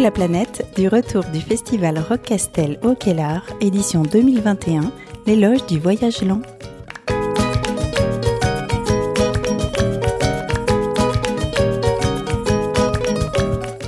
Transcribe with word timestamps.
La 0.00 0.12
planète, 0.12 0.64
du 0.76 0.86
retour 0.86 1.24
du 1.32 1.40
festival 1.40 1.98
Rock 1.98 2.22
Castel 2.22 2.78
au 2.84 2.94
Kellar, 2.94 3.42
édition 3.60 4.02
2021, 4.02 4.92
l'éloge 5.26 5.66
du 5.66 5.80
voyage 5.80 6.22
lent. 6.22 6.40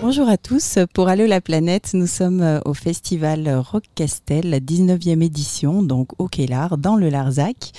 Bonjour 0.03 0.29
à 0.29 0.37
tous, 0.37 0.81
pour 0.93 1.09
Allô 1.09 1.27
la 1.27 1.41
planète, 1.41 1.91
nous 1.95 2.09
sommes 2.09 2.41
euh, 2.41 2.59
au 2.65 2.75
festival 2.75 3.49
Rock 3.71 3.85
Castel, 3.95 4.51
la 4.51 4.59
19e 4.59 5.23
édition, 5.23 5.85
donc 5.85 6.09
au 6.19 6.27
Kellar, 6.27 6.77
dans 6.77 6.97
le 6.97 7.09
Larzac. 7.09 7.71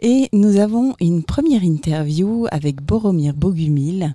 Et 0.00 0.28
nous 0.32 0.58
avons 0.58 0.94
une 1.00 1.22
première 1.22 1.62
interview 1.62 2.46
avec 2.50 2.82
Boromir 2.82 3.34
Bogumil, 3.34 4.14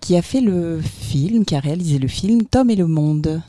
qui 0.00 0.16
a 0.16 0.22
fait 0.22 0.40
le 0.40 0.80
film, 0.80 1.44
qui 1.44 1.54
a 1.54 1.60
réalisé 1.60 1.98
le 1.98 2.08
film 2.08 2.44
Tom 2.44 2.70
et 2.70 2.76
le 2.76 2.86
Monde. 2.86 3.42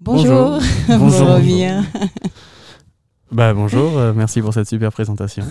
Bonjour, 0.00 0.58
bonjour, 0.60 0.62
bonjour 0.98 1.26
Boromir. 1.26 1.84
Bah 3.30 3.54
bonjour, 3.54 3.96
euh, 3.96 4.12
merci 4.14 4.42
pour 4.42 4.52
cette 4.52 4.68
super 4.68 4.92
présentation 4.92 5.44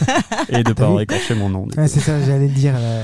et 0.48 0.64
de 0.64 0.72
pas 0.72 0.86
avoir 0.86 1.00
écorché 1.02 1.34
mon 1.34 1.48
nom. 1.48 1.68
Ouais, 1.76 1.86
c'est 1.86 2.00
ça, 2.00 2.20
j'allais 2.24 2.48
le 2.48 2.54
dire. 2.54 2.72
là. 2.72 3.02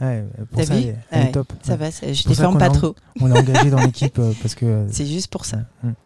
Ouais, 0.00 0.24
pour 0.52 0.64
ça, 0.64 0.74
vu 0.74 0.80
elle 0.84 0.96
elle 1.10 1.20
est 1.20 1.24
Ouais, 1.26 1.32
top. 1.32 1.52
Ça 1.62 1.72
Ouais. 1.72 1.78
va, 1.78 1.90
ça- 1.90 2.12
je 2.12 2.22
ça 2.22 2.28
déforme 2.30 2.56
pas 2.58 2.70
trop. 2.70 2.94
On 3.20 3.26
l'a 3.26 3.38
engagé 3.40 3.68
dans 3.70 3.80
l'équipe 3.84 4.18
euh, 4.18 4.32
parce 4.40 4.54
que. 4.54 4.64
euh, 4.64 4.86
C'est 4.90 5.06
juste 5.06 5.28
pour 5.28 5.44
ça. 5.44 5.58
Mm. 5.82 5.90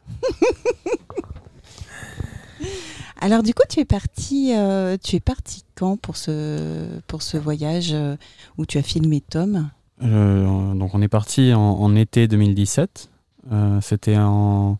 Alors 3.20 3.42
du 3.42 3.52
coup, 3.52 3.62
tu 3.68 3.80
es 3.80 3.84
parti, 3.84 4.52
euh, 4.56 4.96
tu 5.02 5.16
es 5.16 5.20
parti 5.20 5.64
quand 5.74 5.96
pour 5.96 6.16
ce 6.16 6.86
pour 7.08 7.22
ce 7.22 7.36
voyage 7.36 7.90
euh, 7.92 8.16
où 8.58 8.66
tu 8.66 8.78
as 8.78 8.82
filmé 8.82 9.20
Tom? 9.20 9.68
Euh, 10.02 10.74
donc 10.74 10.94
on 10.94 11.02
est 11.02 11.08
parti 11.08 11.52
en, 11.54 11.94
été 11.96 12.28
2017. 12.28 13.10
Euh, 13.52 13.80
C'était 13.80 14.16
en... 14.16 14.78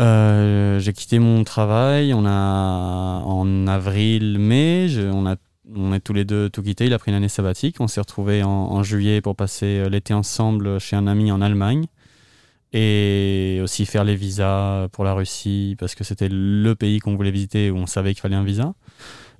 euh, 0.00 0.78
J'ai 0.80 0.92
quitté 0.92 1.18
mon 1.18 1.44
travail, 1.44 2.12
on 2.14 2.26
a 2.26 3.22
en 3.24 3.66
avril-mai, 3.66 4.88
je- 4.88 5.02
on 5.10 5.26
a 5.26 5.36
on 5.74 5.94
est 5.94 6.00
tous 6.00 6.12
les 6.12 6.26
deux 6.26 6.50
tout 6.50 6.62
quitté. 6.62 6.84
Il 6.86 6.92
a 6.92 6.98
pris 6.98 7.10
une 7.10 7.16
année 7.16 7.28
sabbatique. 7.30 7.76
On 7.80 7.88
s'est 7.88 8.00
retrouvés 8.00 8.42
en, 8.42 8.50
en 8.50 8.82
juillet 8.82 9.22
pour 9.22 9.34
passer 9.34 9.88
l'été 9.88 10.12
ensemble 10.12 10.78
chez 10.78 10.94
un 10.94 11.06
ami 11.06 11.32
en 11.32 11.40
Allemagne 11.40 11.86
et 12.74 13.60
aussi 13.62 13.86
faire 13.86 14.04
les 14.04 14.14
visas 14.14 14.88
pour 14.92 15.04
la 15.04 15.14
Russie 15.14 15.74
parce 15.78 15.94
que 15.94 16.04
c'était 16.04 16.28
le 16.30 16.74
pays 16.74 16.98
qu'on 16.98 17.16
voulait 17.16 17.30
visiter 17.30 17.70
où 17.70 17.76
on 17.78 17.86
savait 17.86 18.12
qu'il 18.12 18.20
fallait 18.20 18.36
un 18.36 18.44
visa. 18.44 18.74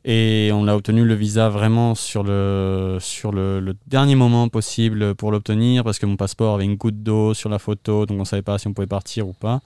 Et 0.06 0.50
on 0.52 0.68
a 0.68 0.74
obtenu 0.74 1.04
le 1.04 1.14
visa 1.14 1.48
vraiment 1.48 1.94
sur 1.94 2.22
le, 2.24 2.98
sur 3.00 3.32
le, 3.32 3.74
dernier 3.86 4.16
moment 4.16 4.48
possible 4.48 5.14
pour 5.14 5.32
l'obtenir 5.32 5.82
parce 5.82 5.98
que 5.98 6.04
mon 6.04 6.16
passeport 6.16 6.56
avait 6.56 6.66
une 6.66 6.76
goutte 6.76 7.02
d'eau 7.02 7.32
sur 7.32 7.48
la 7.48 7.58
photo, 7.58 8.04
donc 8.04 8.18
on 8.18 8.20
ne 8.20 8.26
savait 8.26 8.42
pas 8.42 8.58
si 8.58 8.68
on 8.68 8.74
pouvait 8.74 8.86
partir 8.86 9.26
ou 9.26 9.32
pas. 9.32 9.60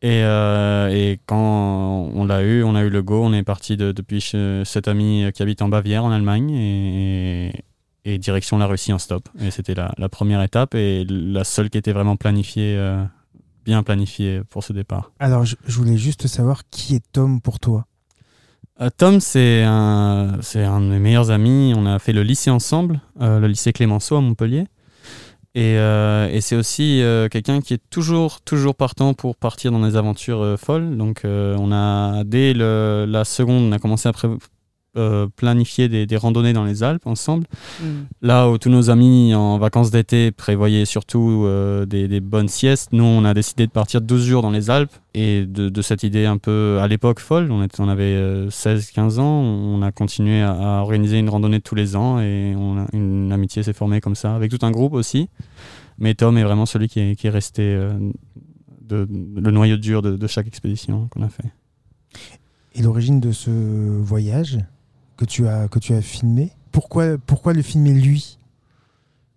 Et, 0.00 0.24
euh, 0.24 0.88
et 0.88 1.20
quand 1.26 2.10
on 2.14 2.24
l'a 2.24 2.42
eu, 2.42 2.64
on 2.64 2.74
a 2.74 2.82
eu 2.82 2.88
le 2.88 3.02
go, 3.02 3.22
on 3.22 3.32
est 3.34 3.42
parti 3.42 3.76
de- 3.76 3.92
depuis 3.92 4.34
cet 4.64 4.88
ami 4.88 5.26
qui 5.34 5.42
habite 5.42 5.60
en 5.60 5.68
Bavière, 5.68 6.04
en 6.04 6.10
Allemagne, 6.10 6.50
et, 6.50 8.18
direction 8.18 8.58
la 8.58 8.66
Russie 8.66 8.92
en 8.92 8.98
stop. 8.98 9.28
Et 9.40 9.50
c'était 9.50 9.74
la, 9.74 10.08
première 10.08 10.42
étape 10.42 10.74
et 10.74 11.04
la 11.08 11.44
seule 11.44 11.70
qui 11.70 11.78
était 11.78 11.92
vraiment 11.92 12.16
planifiée, 12.16 12.74
euh, 12.76 13.04
bien 13.64 13.82
planifiée 13.82 14.42
pour 14.50 14.64
ce 14.64 14.72
départ. 14.72 15.12
Alors, 15.20 15.44
je 15.44 15.56
voulais 15.66 15.96
juste 15.96 16.26
savoir 16.26 16.62
qui 16.70 16.96
est 16.96 17.02
Tom 17.12 17.40
pour 17.40 17.60
toi? 17.60 17.86
Euh, 18.80 18.88
Tom, 18.96 19.20
c'est 19.20 19.62
un, 19.64 20.38
c'est 20.40 20.64
un 20.64 20.80
de 20.80 20.86
mes 20.86 20.98
meilleurs 20.98 21.30
amis. 21.30 21.72
On 21.76 21.86
a 21.86 21.98
fait 21.98 22.12
le 22.12 22.22
lycée 22.22 22.50
ensemble, 22.50 23.00
euh, 23.20 23.38
le 23.38 23.46
lycée 23.48 23.72
Clémenceau 23.72 24.16
à 24.16 24.20
Montpellier. 24.20 24.64
Et, 25.54 25.76
euh, 25.76 26.40
c'est 26.40 26.56
aussi 26.56 27.02
quelqu'un 27.30 27.60
qui 27.60 27.74
est 27.74 27.82
toujours, 27.90 28.40
toujours 28.40 28.74
partant 28.74 29.12
pour 29.12 29.36
partir 29.36 29.70
dans 29.70 29.80
des 29.80 29.96
aventures 29.96 30.56
folles. 30.58 30.96
Donc, 30.96 31.22
on 31.24 31.72
a, 31.72 32.24
dès 32.24 32.54
le- 32.54 33.04
la 33.06 33.24
seconde, 33.26 33.64
on 33.64 33.72
a 33.72 33.78
commencé 33.78 34.08
à 34.08 34.12
pré- 34.14 34.28
euh, 34.96 35.26
planifier 35.36 35.88
des, 35.88 36.04
des 36.06 36.16
randonnées 36.16 36.52
dans 36.52 36.64
les 36.64 36.82
Alpes 36.82 37.06
ensemble. 37.06 37.46
Là 38.20 38.50
où 38.50 38.58
tous 38.58 38.68
nos 38.68 38.90
amis 38.90 39.34
en 39.34 39.58
vacances 39.58 39.90
d'été 39.90 40.30
prévoyaient 40.32 40.84
surtout 40.84 41.44
euh, 41.46 41.86
des, 41.86 42.08
des 42.08 42.20
bonnes 42.20 42.48
siestes, 42.48 42.92
nous 42.92 43.04
on 43.04 43.24
a 43.24 43.32
décidé 43.34 43.66
de 43.66 43.72
partir 43.72 44.00
12 44.00 44.26
jours 44.26 44.42
dans 44.42 44.50
les 44.50 44.68
Alpes 44.70 44.92
et 45.14 45.46
de, 45.46 45.68
de 45.68 45.82
cette 45.82 46.02
idée 46.02 46.26
un 46.26 46.36
peu 46.38 46.78
à 46.80 46.88
l'époque 46.88 47.20
folle, 47.20 47.50
on, 47.50 47.62
était, 47.62 47.80
on 47.80 47.88
avait 47.88 48.46
16-15 48.48 49.18
ans, 49.18 49.24
on 49.42 49.80
a 49.82 49.92
continué 49.92 50.42
à, 50.42 50.52
à 50.52 50.80
organiser 50.82 51.18
une 51.18 51.28
randonnée 51.30 51.60
tous 51.60 51.74
les 51.74 51.96
ans 51.96 52.20
et 52.20 52.54
on 52.56 52.78
a- 52.78 52.86
une 52.92 53.32
amitié 53.32 53.62
s'est 53.62 53.72
formée 53.72 54.00
comme 54.00 54.14
ça, 54.14 54.34
avec 54.34 54.50
tout 54.50 54.64
un 54.64 54.70
groupe 54.70 54.92
aussi. 54.92 55.28
Mais 55.98 56.14
Tom 56.14 56.36
est 56.38 56.44
vraiment 56.44 56.66
celui 56.66 56.88
qui 56.88 57.00
est, 57.00 57.16
qui 57.16 57.26
est 57.28 57.30
resté 57.30 57.62
euh, 57.62 57.92
de, 58.82 59.06
le 59.10 59.50
noyau 59.50 59.76
dur 59.76 60.02
de, 60.02 60.16
de 60.16 60.26
chaque 60.26 60.46
expédition 60.46 61.08
qu'on 61.08 61.22
a 61.22 61.28
fait. 61.28 61.44
Et 62.74 62.82
l'origine 62.82 63.20
de 63.20 63.32
ce 63.32 63.50
voyage? 63.50 64.58
Que 65.16 65.24
tu 65.24 65.46
as, 65.48 65.68
que 65.68 65.78
tu 65.78 65.92
as 65.94 66.02
filmé, 66.02 66.52
pourquoi, 66.70 67.18
pourquoi 67.26 67.52
le 67.52 67.62
filmer 67.62 67.92
lui? 67.92 68.38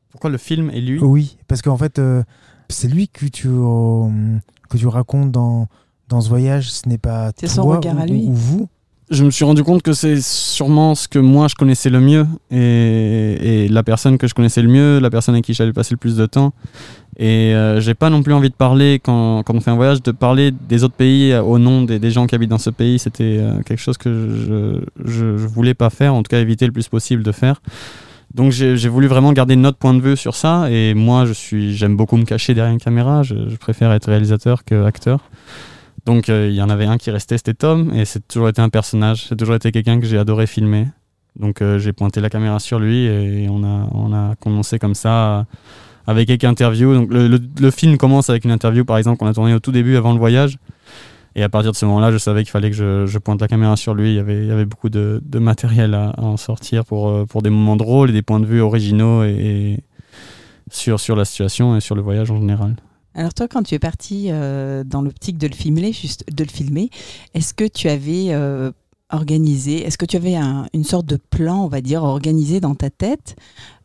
Pourquoi 0.09 0.29
le 0.29 0.37
film 0.37 0.69
est 0.69 0.81
lui? 0.81 0.99
Oui, 0.99 1.37
parce 1.47 1.61
qu'en 1.61 1.77
fait, 1.77 1.99
euh, 1.99 2.23
c'est 2.69 2.87
lui 2.87 3.07
que 3.09 3.25
tu, 3.25 3.47
euh, 3.49 4.37
que 4.69 4.77
tu 4.77 4.87
racontes 4.87 5.31
dans, 5.31 5.67
dans 6.07 6.21
ce 6.21 6.29
voyage. 6.29 6.71
Ce 6.71 6.87
n'est 6.87 6.97
pas 6.97 7.31
C'est 7.37 7.47
son 7.47 7.63
toi 7.63 7.77
regard 7.77 7.97
ou, 7.97 7.99
à 8.01 8.05
lui. 8.05 8.25
ou 8.25 8.33
vous. 8.33 8.69
Je 9.11 9.23
me 9.23 9.29
suis 9.29 9.45
rendu 9.45 9.63
compte 9.63 9.83
que 9.83 9.93
c'est 9.93 10.19
sûrement 10.19 10.95
ce 10.95 11.07
que 11.07 11.19
moi 11.19 11.47
je 11.47 11.55
connaissais 11.55 11.89
le 11.89 11.99
mieux 11.99 12.25
et, 12.51 13.67
la 13.69 13.83
personne 13.83 14.17
que 14.17 14.27
je 14.27 14.33
connaissais 14.33 14.61
le 14.61 14.69
mieux, 14.69 14.99
la 14.99 15.09
personne 15.09 15.35
avec 15.35 15.45
qui 15.45 15.53
j'allais 15.53 15.73
passer 15.73 15.93
le 15.93 15.97
plus 15.97 16.15
de 16.15 16.25
temps. 16.25 16.53
Et 17.17 17.55
euh, 17.55 17.79
j'ai 17.79 17.93
pas 17.93 18.09
non 18.09 18.23
plus 18.23 18.33
envie 18.33 18.49
de 18.49 18.55
parler 18.55 18.99
quand, 19.01 19.43
quand 19.43 19.55
on 19.55 19.61
fait 19.61 19.71
un 19.71 19.75
voyage, 19.75 20.03
de 20.03 20.11
parler 20.11 20.51
des 20.51 20.83
autres 20.83 20.95
pays 20.95 21.31
euh, 21.31 21.41
au 21.41 21.59
nom 21.59 21.83
des, 21.83 22.11
gens 22.11 22.27
qui 22.27 22.35
habitent 22.35 22.49
dans 22.49 22.57
ce 22.57 22.69
pays. 22.69 22.99
C'était 22.99 23.37
euh, 23.39 23.61
quelque 23.61 23.79
chose 23.79 23.97
que 23.97 24.09
je, 24.09 24.81
je, 25.05 25.25
voulais 25.25 25.73
pas 25.73 25.89
faire, 25.89 26.13
en 26.13 26.23
tout 26.23 26.29
cas 26.29 26.39
éviter 26.39 26.65
le 26.65 26.73
plus 26.73 26.89
possible 26.89 27.23
de 27.23 27.31
faire. 27.31 27.61
Donc 28.33 28.51
j'ai 28.51 28.89
voulu 28.89 29.07
vraiment 29.07 29.31
garder 29.31 29.55
notre 29.55 29.77
point 29.77 29.93
de 29.93 30.01
vue 30.01 30.17
sur 30.17 30.35
ça. 30.35 30.69
Et 30.69 30.93
moi, 30.93 31.23
j'aime 31.51 31.95
beaucoup 31.95 32.17
me 32.17 32.25
cacher 32.25 32.53
derrière 32.53 32.73
une 32.73 32.81
caméra. 32.81 33.23
Je, 33.23 33.49
je 33.49 33.55
préfère 33.55 33.93
être 33.93 34.07
réalisateur 34.07 34.65
que 34.65 34.83
acteur. 34.83 35.21
Donc 36.05 36.29
euh, 36.29 36.47
il 36.49 36.55
y 36.55 36.61
en 36.61 36.69
avait 36.69 36.85
un 36.85 36.97
qui 36.97 37.09
restait, 37.09 37.37
c'était 37.37 37.53
Tom, 37.55 37.91
et 37.93 38.05
c'est 38.05 38.27
toujours 38.27 38.49
été 38.49 38.61
un 38.61 38.69
personnage, 38.69 39.25
c'est 39.27 39.35
toujours 39.35 39.55
été 39.55 39.71
quelqu'un 39.71 39.99
que 39.99 40.05
j'ai 40.05 40.17
adoré 40.17 40.45
filmer. 40.45 40.87
Donc 41.39 41.61
euh, 41.61 41.79
j'ai 41.79 41.93
pointé 41.93 42.21
la 42.21 42.29
caméra 42.29 42.59
sur 42.59 42.79
lui 42.79 43.05
et 43.05 43.47
on 43.49 43.63
a, 43.63 43.89
on 43.91 44.13
a 44.13 44.35
commencé 44.35 44.79
comme 44.79 44.95
ça 44.95 45.45
avec 46.07 46.27
quelques 46.27 46.45
interviews. 46.45 46.93
Donc 46.93 47.11
le, 47.11 47.27
le- 47.27 47.71
film 47.71 47.97
commence 47.97 48.29
avec 48.29 48.45
une 48.45 48.51
interview 48.51 48.85
par 48.85 48.97
exemple 48.97 49.17
qu'on 49.17 49.27
a 49.27 49.33
tourné 49.33 49.53
au 49.53 49.59
tout 49.59 49.71
début 49.71 49.97
avant 49.97 50.13
le 50.13 50.19
voyage. 50.19 50.57
Et 51.37 51.43
à 51.43 51.49
partir 51.49 51.73
de 51.73 51.75
ce 51.75 51.85
moment-là, 51.85 52.11
je 52.13 52.17
savais 52.17 52.43
qu'il 52.43 52.51
fallait 52.51 52.71
que 52.71 53.05
je, 53.05 53.17
pointe 53.17 53.41
la 53.41 53.49
caméra 53.49 53.75
sur 53.75 53.93
lui. 53.93 54.11
Il 54.11 54.15
y 54.15 54.19
avait, 54.19 54.37
il 54.37 54.47
y 54.47 54.51
avait 54.51 54.63
beaucoup 54.63 54.87
de, 54.87 55.21
matériel 55.33 55.93
à, 55.93 56.13
en 56.17 56.37
sortir 56.37 56.85
pour, 56.85 57.09
euh, 57.09 57.25
pour 57.25 57.41
des 57.41 57.49
moments 57.49 57.75
drôles 57.75 58.11
et 58.11 58.13
des 58.13 58.21
points 58.21 58.39
de 58.39 58.45
vue 58.45 58.61
originaux 58.61 59.23
et 59.25 59.79
sur, 60.71 60.99
sur 61.01 61.17
la 61.17 61.25
situation 61.25 61.75
et 61.75 61.81
sur 61.81 61.95
le 61.95 62.01
voyage 62.01 62.31
en 62.31 62.39
général. 62.39 62.75
Alors 63.15 63.33
toi, 63.33 63.47
quand 63.47 63.63
tu 63.63 63.75
es 63.75 63.79
parti 63.79 64.27
euh, 64.29 64.83
dans 64.83 65.01
l'optique 65.01 65.37
de 65.37 65.47
le 65.47 65.53
filmer, 65.55 65.93
juste 65.93 66.25
de 66.31 66.43
le 66.43 66.49
filmer, 66.49 66.89
est-ce 67.33 67.53
que 67.53 67.65
tu 67.65 67.87
avais 67.87 68.33
euh, 68.33 68.71
organisé, 69.09 69.83
est-ce 69.85 69.97
que 69.97 70.05
tu 70.05 70.17
avais 70.17 70.35
un- 70.35 70.67
une 70.73 70.83
sorte 70.83 71.05
de 71.05 71.15
plan, 71.15 71.63
on 71.63 71.67
va 71.69 71.79
dire, 71.79 72.03
organisé 72.03 72.59
dans 72.59 72.75
ta 72.75 72.89
tête 72.89 73.37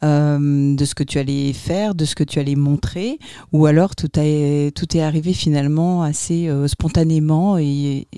euh, 0.03 0.75
de 0.75 0.85
ce 0.85 0.97
que 0.97 1.05
tu 1.05 1.19
allais 1.19 1.53
faire, 1.53 1.95
de 1.95 2.05
ce 2.05 2.17
que 2.17 2.25
tu 2.25 2.41
allais 2.41 2.57
montrer, 2.57 3.21
ou 3.53 3.67
alors 3.67 3.95
tout, 3.95 4.19
est 4.19 4.73
arrivé 5.01 5.33
finalement 5.33 6.03
assez 6.03 6.51
spontanément 6.67 7.57
et, 7.57 8.09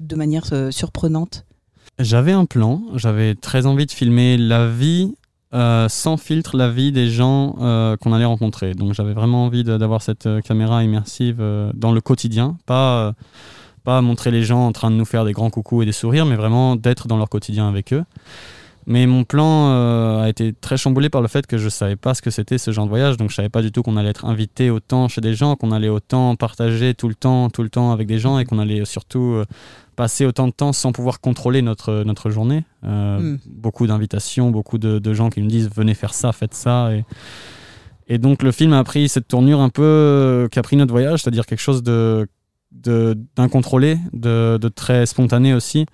de 0.00 0.16
manière 0.16 0.44
surprenante? 0.70 1.46
J'avais 1.98 2.32
un 2.32 2.44
plan, 2.44 2.82
j'avais 2.94 3.36
très 3.36 3.66
envie 3.66 3.86
de 3.86 3.92
filmer 3.92 4.36
la 4.36 4.68
vie 4.68 5.14
euh, 5.54 5.88
sans 5.88 6.16
filtre, 6.16 6.56
la 6.56 6.68
vie 6.68 6.90
des 6.90 7.08
gens 7.08 7.56
euh, 7.60 7.96
qu'on 7.96 8.12
allait 8.12 8.24
rencontrer. 8.24 8.74
Donc 8.74 8.92
j'avais 8.92 9.12
vraiment 9.12 9.44
envie 9.44 9.62
d'avoir 9.62 10.02
cette 10.02 10.26
euh, 10.26 10.40
caméra 10.40 10.82
immersive 10.82 11.42
dans 11.74 11.92
le 11.92 12.00
quotidien, 12.00 12.56
pas, 12.66 13.14
pas 13.84 14.00
montrer 14.00 14.30
les 14.30 14.42
gens 14.42 14.66
en 14.66 14.72
train 14.72 14.90
de 14.90 14.96
nous 14.96 15.04
faire 15.04 15.24
des 15.24 15.32
grands 15.32 15.50
coucous 15.50 15.82
et 15.82 15.86
des 15.86 15.92
sourires, 15.92 16.26
mais 16.26 16.36
vraiment 16.36 16.74
d'être 16.74 17.06
dans 17.06 17.16
leur 17.16 17.28
quotidien 17.28 17.68
avec 17.68 17.92
eux. 17.92 18.04
Mais 18.86 19.06
mon 19.06 19.24
plan 19.24 20.20
a 20.20 20.28
été 20.28 20.52
très 20.52 20.76
chamboulé 20.76 21.08
par 21.08 21.22
le 21.22 21.28
fait 21.28 21.46
que 21.46 21.56
je 21.56 21.70
savais 21.70 21.96
pas 21.96 22.12
ce 22.12 22.20
que 22.20 22.30
c'était 22.30 22.58
ce 22.58 22.70
genre 22.70 22.84
de 22.84 22.90
voyage, 22.90 23.16
donc 23.16 23.30
je 23.30 23.34
savais 23.34 23.48
pas 23.48 23.62
du 23.62 23.72
tout 23.72 23.82
qu'on 23.82 23.96
allait 23.96 24.10
être 24.10 24.26
invité 24.26 24.68
autant 24.68 25.08
chez 25.08 25.22
des 25.22 25.34
gens, 25.34 25.56
qu'on 25.56 25.70
allait 25.70 25.88
autant 25.88 26.36
partager 26.36 26.92
tout 26.92 27.08
le 27.08 27.14
temps, 27.14 27.48
tout 27.48 27.62
le 27.62 27.70
temps 27.70 27.92
avec 27.92 28.06
des 28.06 28.18
gens, 28.18 28.38
et 28.38 28.44
qu'on 28.44 28.58
allait 28.58 28.84
surtout 28.84 29.42
passer 29.94 30.26
autant 30.26 30.46
de 30.48 30.52
temps 30.52 30.72
sans 30.72 30.92
pouvoir 30.92 31.20
contrôler 31.20 31.62
notre, 31.62 32.02
notre 32.04 32.30
journée. 32.30 32.64
Euh, 32.84 33.18
Mm. 33.20 33.38
Beaucoup 33.46 33.86
d'invitations, 33.86 34.50
beaucoup 34.50 34.78
de, 34.78 34.98
de 34.98 35.14
gens 35.14 35.30
qui 35.30 35.40
nous 35.40 35.48
disent 35.48 35.70
venez 35.74 35.94
faire 35.94 36.12
ça, 36.14 36.32
faites 36.32 36.54
ça. 36.54 36.92
Et, 36.94 37.04
et 38.08 38.18
donc 38.18 38.42
le 38.42 38.52
film 38.52 38.72
a 38.74 38.84
pris 38.84 39.08
cette 39.08 39.28
tournure 39.28 39.60
un 39.60 39.70
peu 39.70 39.82
euh, 39.82 40.48
qu'a 40.48 40.62
pris 40.62 40.76
notre 40.76 40.92
voyage, 40.92 41.22
c'est-à-dire 41.22 41.46
quelque 41.46 41.60
chose 41.62 41.82
de 41.82 42.26
de- 42.72 43.16
d'incontrôlé, 43.36 43.98
de, 44.12 44.58
de 44.60 44.68
très 44.68 45.06
spontané 45.06 45.54
aussi. 45.54 45.86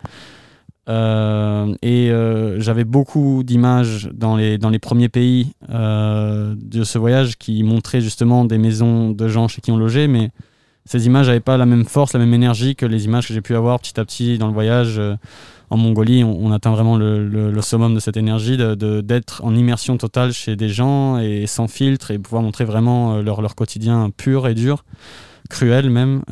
Euh, 0.88 1.74
et 1.82 2.10
euh, 2.10 2.58
j'avais 2.58 2.84
beaucoup 2.84 3.42
d'images 3.44 4.08
dans 4.14 4.34
les, 4.36 4.56
dans 4.58 4.70
les 4.70 4.78
premiers 4.78 5.08
pays 5.10 5.52
euh, 5.68 6.54
de 6.58 6.82
ce 6.84 6.98
voyage 6.98 7.36
qui 7.36 7.62
montraient 7.62 8.00
justement 8.00 8.44
des 8.44 8.58
maisons 8.58 9.10
de 9.10 9.28
gens 9.28 9.46
chez 9.46 9.60
qui 9.60 9.70
on 9.70 9.76
logeait, 9.76 10.08
mais 10.08 10.30
ces 10.90 11.06
images 11.06 11.28
n'avaient 11.28 11.38
pas 11.38 11.56
la 11.56 11.66
même 11.66 11.84
force, 11.84 12.14
la 12.14 12.18
même 12.18 12.34
énergie 12.34 12.74
que 12.74 12.84
les 12.84 13.04
images 13.04 13.28
que 13.28 13.32
j'ai 13.32 13.40
pu 13.40 13.54
avoir 13.54 13.78
petit 13.78 14.00
à 14.00 14.04
petit 14.04 14.38
dans 14.38 14.48
le 14.48 14.52
voyage. 14.52 15.00
en 15.70 15.76
Mongolie, 15.76 16.24
on, 16.24 16.50
atteint 16.50 16.72
vraiment 16.72 16.96
le, 16.96 17.28
le, 17.28 17.62
summum 17.62 17.94
de 17.94 18.00
cette 18.00 18.16
énergie, 18.16 18.56
d'être 18.56 18.74
de, 18.74 19.00
d'être 19.00 19.44
en 19.44 19.54
immersion 19.54 19.96
totale 19.96 20.32
chez 20.32 20.56
des 20.56 20.68
gens 20.68 21.18
et 21.18 21.46
sans 21.46 21.68
filtre 21.68 22.10
et 22.10 22.18
pouvoir 22.18 22.42
montrer 22.42 22.64
vraiment 22.64 23.22
leur, 23.22 23.40
leur 23.40 23.54
quotidien 23.54 24.10
pur 24.16 24.48
et 24.48 24.54
dur, 24.54 24.84
cruel 25.48 25.90
même. 25.90 26.22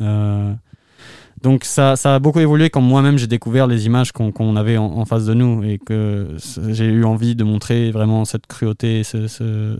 Donc 1.41 1.63
ça, 1.63 1.95
ça 1.95 2.15
a 2.15 2.19
beaucoup 2.19 2.41
évolué 2.41 2.69
quand 2.69 2.81
moi-même 2.81 3.17
j'ai 3.17 3.27
découvert 3.27 3.65
les 3.65 3.85
images 3.85 4.11
qu'on 4.11 4.55
avait 4.57 4.75
en, 4.77 5.05
face 5.05 5.25
de 5.25 5.33
nous 5.33 5.63
et 5.63 5.77
que 5.77 6.35
j'ai 6.67 6.85
eu 6.85 7.05
envie 7.05 7.35
de 7.35 7.45
montrer 7.45 7.91
vraiment 7.91 8.25
cette 8.25 8.45
cruauté, 8.45 9.03
ce, 9.03 9.77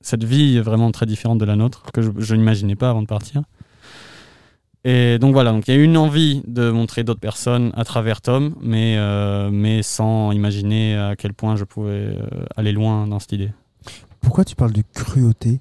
cette 0.00 0.24
vie 0.24 0.58
vraiment 0.60 0.90
très 0.90 1.06
différente 1.06 1.38
de 1.38 1.44
la 1.44 1.56
nôtre 1.56 1.90
que 1.92 2.00
je, 2.02 2.34
n'imaginais 2.34 2.76
pas 2.76 2.90
avant 2.90 3.02
de 3.02 3.06
partir. 3.06 3.42
Et 4.84 5.18
donc 5.18 5.34
voilà, 5.34 5.52
donc 5.52 5.68
il 5.68 5.74
y 5.74 5.76
a 5.76 5.80
eu 5.80 5.84
une 5.84 5.98
envie 5.98 6.42
de 6.46 6.70
montrer 6.70 7.04
d'autres 7.04 7.20
personnes 7.20 7.70
à 7.74 7.84
travers 7.84 8.22
Tom, 8.22 8.54
mais, 8.62 8.96
euh, 8.96 9.50
mais 9.52 9.82
sans 9.82 10.32
imaginer 10.32 10.96
à 10.96 11.16
quel 11.16 11.34
point 11.34 11.56
je 11.56 11.64
pouvais 11.64 11.90
euh, 11.90 12.46
aller 12.56 12.72
loin 12.72 13.06
dans 13.06 13.18
cette 13.18 13.32
idée. 13.32 13.50
Pourquoi 14.22 14.44
tu 14.44 14.56
parles 14.56 14.72
de 14.72 14.82
cruauté? 14.94 15.60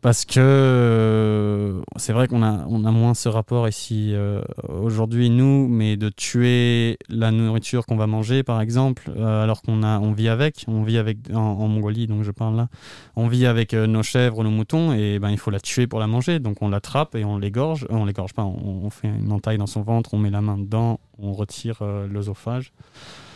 Parce 0.00 0.24
que 0.24 0.38
euh, 0.38 1.80
c'est 1.96 2.12
vrai 2.12 2.28
qu'on 2.28 2.42
a, 2.42 2.64
on 2.68 2.84
a 2.84 2.90
moins 2.92 3.14
ce 3.14 3.28
rapport 3.28 3.68
ici 3.68 4.12
euh, 4.14 4.42
aujourd'hui, 4.68 5.28
nous, 5.28 5.66
mais 5.66 5.96
de 5.96 6.08
tuer 6.08 6.98
la 7.08 7.32
nourriture 7.32 7.84
qu'on 7.84 7.96
va 7.96 8.06
manger, 8.06 8.44
par 8.44 8.60
exemple, 8.60 9.10
euh, 9.16 9.42
alors 9.42 9.60
qu'on 9.62 9.82
a, 9.82 9.98
on 9.98 10.12
vit 10.12 10.28
avec, 10.28 10.64
on 10.68 10.82
vit 10.82 10.98
avec 10.98 11.18
en, 11.34 11.66
Mongolie, 11.68 12.06
donc 12.06 12.22
je 12.22 12.30
parle 12.30 12.56
là, 12.56 12.68
on 13.16 13.26
vit 13.26 13.46
avec 13.46 13.72
nos 13.74 14.02
chèvres, 14.04 14.44
nos 14.44 14.50
moutons, 14.50 14.92
et 14.92 15.18
ben 15.18 15.30
il 15.30 15.38
faut 15.38 15.50
la 15.50 15.60
tuer 15.60 15.86
pour 15.86 15.98
la 15.98 16.06
manger, 16.06 16.38
donc 16.38 16.62
on 16.62 16.68
l'attrape 16.68 17.16
et 17.16 17.24
on 17.24 17.36
l'égorge, 17.36 17.86
on 17.90 18.04
l'égorge 18.04 18.34
pas, 18.34 18.44
on, 18.44 18.88
fait 18.90 19.08
une 19.08 19.32
entaille 19.32 19.58
dans 19.58 19.66
son 19.66 19.82
ventre, 19.82 20.14
on 20.14 20.18
met 20.18 20.30
la 20.30 20.40
main 20.40 20.58
dedans, 20.58 21.00
on 21.18 21.32
retire 21.32 21.82
l'œsophage. 22.08 22.72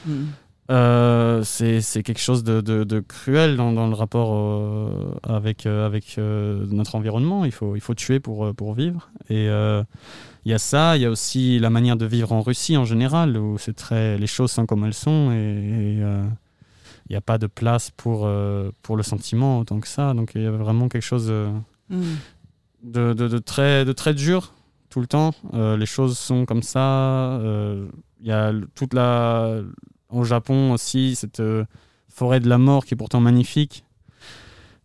Mm. 0.07 0.27
Euh, 0.71 1.43
c'est 1.43 2.03
quelque 2.03 2.21
chose 2.21 2.45
de, 2.45 2.61
de, 2.61 3.01
cruel 3.01 3.57
dans, 3.57 3.73
dans, 3.73 3.89
le 3.89 3.95
rapport 3.95 4.31
euh, 4.33 5.15
avec, 5.25 5.67
euh, 5.67 5.87
avec 5.87 6.17
notre 6.19 6.95
environnement. 6.95 7.45
Il 7.45 7.53
faut, 7.53 7.75
il 7.75 7.81
faut 7.81 7.95
tuer 7.95 8.21
pour, 8.21 8.55
pour 8.55 8.75
vivre. 8.75 9.11
Et 9.29 9.47
il 9.47 10.51
y 10.51 10.55
a 10.55 10.59
ça, 10.59 10.97
il 10.97 11.03
y 11.03 11.07
a 11.07 11.11
aussi 11.11 11.59
la 11.59 11.71
manière 11.71 11.97
de 11.97 12.07
vivre 12.07 12.33
en 12.33 12.43
Russie 12.43 12.77
en 12.77 12.85
général, 12.85 13.37
où 13.37 13.59
c'est 13.59 13.75
très, 13.75 14.19
les 14.19 14.27
choses 14.27 14.51
sont 14.51 14.67
comme 14.67 14.85
elles 14.85 14.95
sont 14.95 15.33
et 15.33 15.99
il 17.09 17.11
n'y 17.11 17.17
a 17.17 17.21
pas 17.21 17.39
de 17.39 17.47
place 17.47 17.91
pour, 17.91 18.29
pour 18.83 18.97
le 18.97 19.03
sentiment 19.03 19.59
autant 19.59 19.81
que 19.81 19.89
ça. 19.89 20.15
Donc 20.15 20.33
il 20.35 20.43
y 20.43 20.47
a 20.47 20.51
vraiment 20.51 20.89
quelque 20.89 21.03
chose 21.03 21.33
mm. 21.91 22.03
de, 22.85 23.13
de, 23.13 23.39
très, 23.39 23.85
de 23.85 23.93
très 23.93 24.15
dur 24.15 24.55
tout 24.91 25.01
le 25.01 25.07
temps. 25.07 25.33
les 25.53 25.87
choses 25.87 26.19
sont 26.19 26.45
comme 26.45 26.63
ça. 26.63 27.41
Il 28.21 28.27
y 28.27 28.33
a 28.33 28.53
toute 28.75 28.95
la 28.95 29.63
au 30.13 30.25
Japon 30.25 30.73
aussi, 30.73 31.17
cette 31.17 31.41
euh, 31.41 31.65
forêt 32.09 32.41
de 32.41 32.49
la 32.49 32.59
mort 32.59 32.85
qui 32.85 32.95
est 32.95 32.97
pourtant 32.97 33.21
magnifique. 33.21 33.85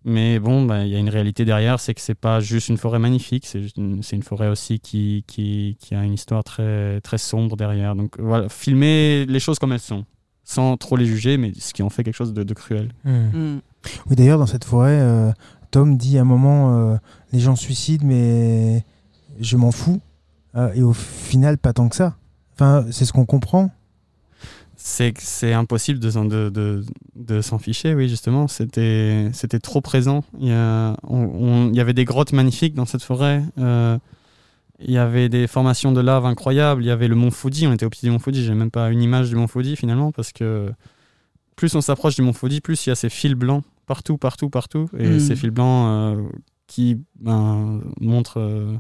Mais 0.05 0.39
bon, 0.39 0.63
bah, 0.63 0.85
il 0.85 0.91
y 0.91 0.95
a 0.95 0.99
une 0.99 1.09
réalité 1.09 1.43
derrière, 1.43 1.79
c'est 1.79 1.93
que 1.93 1.99
c'est 1.99 2.15
pas 2.15 2.39
juste 2.39 2.69
une 2.69 2.77
forêt 2.77 2.99
magnifique, 2.99 3.45
c'est 3.45 3.75
une, 3.75 4.01
une, 4.09 4.23
forêt 4.23 4.47
aussi 4.47 4.79
qui, 4.79 5.25
qui, 5.27 5.75
qui, 5.81 5.95
a 5.95 6.03
une 6.03 6.13
histoire 6.13 6.45
très, 6.45 7.01
très 7.01 7.17
sombre 7.17 7.57
derrière. 7.57 7.93
Donc 7.93 8.17
voilà, 8.17 8.47
filmer 8.47 9.25
les 9.25 9.39
choses 9.41 9.59
comme 9.59 9.73
elles 9.73 9.81
sont, 9.81 10.05
sans 10.45 10.77
trop 10.77 10.95
les 10.95 11.05
juger, 11.05 11.37
mais 11.37 11.51
ce 11.59 11.73
qui 11.73 11.83
en 11.83 11.89
fait 11.89 12.05
quelque 12.05 12.15
chose 12.15 12.33
de, 12.33 12.53
cruel. 12.53 12.93
Hmm. 13.03 13.27
Hmm. 13.33 13.59
Oui, 14.09 14.15
d'ailleurs, 14.15 14.39
dans 14.39 14.45
cette 14.45 14.63
forêt, 14.63 14.97
euh, 14.97 15.31
Tom 15.71 15.97
dit 15.97 16.17
à 16.17 16.21
un 16.21 16.25
moment 16.25 16.73
euh, 16.73 16.95
les 17.33 17.39
gens 17.39 17.57
suicident, 17.57 18.05
mais 18.05 18.85
je 19.41 19.57
m'en 19.57 19.71
fous. 19.71 19.99
et 20.73 20.83
au 20.83 20.93
final, 20.93 21.57
pas 21.57 21.73
tant 21.73 21.89
que 21.89 21.97
ça. 21.97 22.15
Enfin, 22.53 22.85
c'est 22.91 23.03
ce 23.03 23.11
qu'on 23.11 23.25
comprend 23.25 23.71
c'est 24.87 25.53
impossible 25.53 25.99
de, 25.99 26.09
de, 26.09 26.49
de, 26.49 26.85
de 27.15 27.41
s'en 27.41 27.59
ficher, 27.59 27.93
oui, 27.93 28.07
justement. 28.07 28.47
C'était 28.47 29.59
trop 29.61 29.81
présent. 29.81 30.23
Il 30.39 30.47
y, 30.47 30.51
a, 30.53 30.95
il 31.09 31.75
y 31.75 31.79
avait 31.81 31.93
des 31.93 32.05
grottes 32.05 32.31
magnifiques 32.31 32.73
dans 32.73 32.85
cette 32.85 33.03
forêt. 33.03 33.43
Euh, 33.57 33.97
il 34.79 34.91
y 34.91 34.97
avait 34.97 35.27
des 35.27 35.47
formations 35.47 35.91
de 35.91 35.99
lave 35.99 36.25
incroyables. 36.25 36.83
Il 36.83 36.87
y 36.87 36.91
avait 36.91 37.09
le 37.09 37.15
mont 37.15 37.31
Fuji. 37.31 37.67
On 37.67 37.73
était 37.73 37.85
au 37.85 37.89
pied 37.89 38.07
du 38.07 38.11
mont 38.11 38.19
Fuji. 38.19 38.45
J'ai 38.45 38.53
même 38.53 38.71
pas 38.71 38.89
une 38.89 39.01
image 39.01 39.29
du 39.29 39.35
mont 39.35 39.47
Fuji 39.47 39.75
finalement 39.75 40.11
parce 40.11 40.31
que 40.31 40.71
plus 41.57 41.75
on 41.75 41.81
s'approche 41.81 42.15
du 42.15 42.21
mont 42.21 42.33
Fuji, 42.33 42.61
plus 42.61 42.85
il 42.85 42.89
y 42.89 42.91
a 42.91 42.95
ces 42.95 43.09
fils 43.09 43.33
blancs 43.33 43.63
partout, 43.87 44.17
partout, 44.17 44.49
partout. 44.49 44.89
Et 44.97 45.09
hmm. 45.09 45.19
ces 45.19 45.35
fils 45.35 45.49
blancs 45.49 45.87
euh, 45.87 46.23
qui 46.67 47.01
ben, 47.19 47.81
montrent. 47.99 48.39
Euh, 48.39 48.77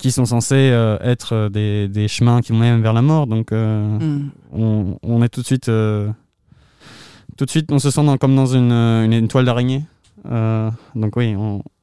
qui 0.00 0.10
sont 0.10 0.24
censés 0.24 0.70
euh, 0.72 0.98
être 1.00 1.34
euh, 1.34 1.48
des, 1.48 1.86
des, 1.86 2.08
chemins 2.08 2.40
qui 2.40 2.52
mènent 2.52 2.82
vers 2.82 2.94
la 2.94 3.02
mort. 3.02 3.26
Donc, 3.26 3.52
euh, 3.52 3.98
mm. 3.98 4.30
on, 4.52 4.98
on, 5.02 5.22
est 5.22 5.28
tout 5.28 5.42
de 5.42 5.46
suite. 5.46 5.66
tout 5.66 7.44
de 7.44 7.50
suite, 7.50 7.70
on 7.70 7.78
se 7.78 7.90
sent 7.90 8.00
comme 8.18 8.34
dans 8.34 8.46
une, 8.46 8.72
une, 8.72 9.28
toile 9.28 9.44
d'araignée. 9.44 9.84
donc, 10.24 11.16
oui, 11.16 11.36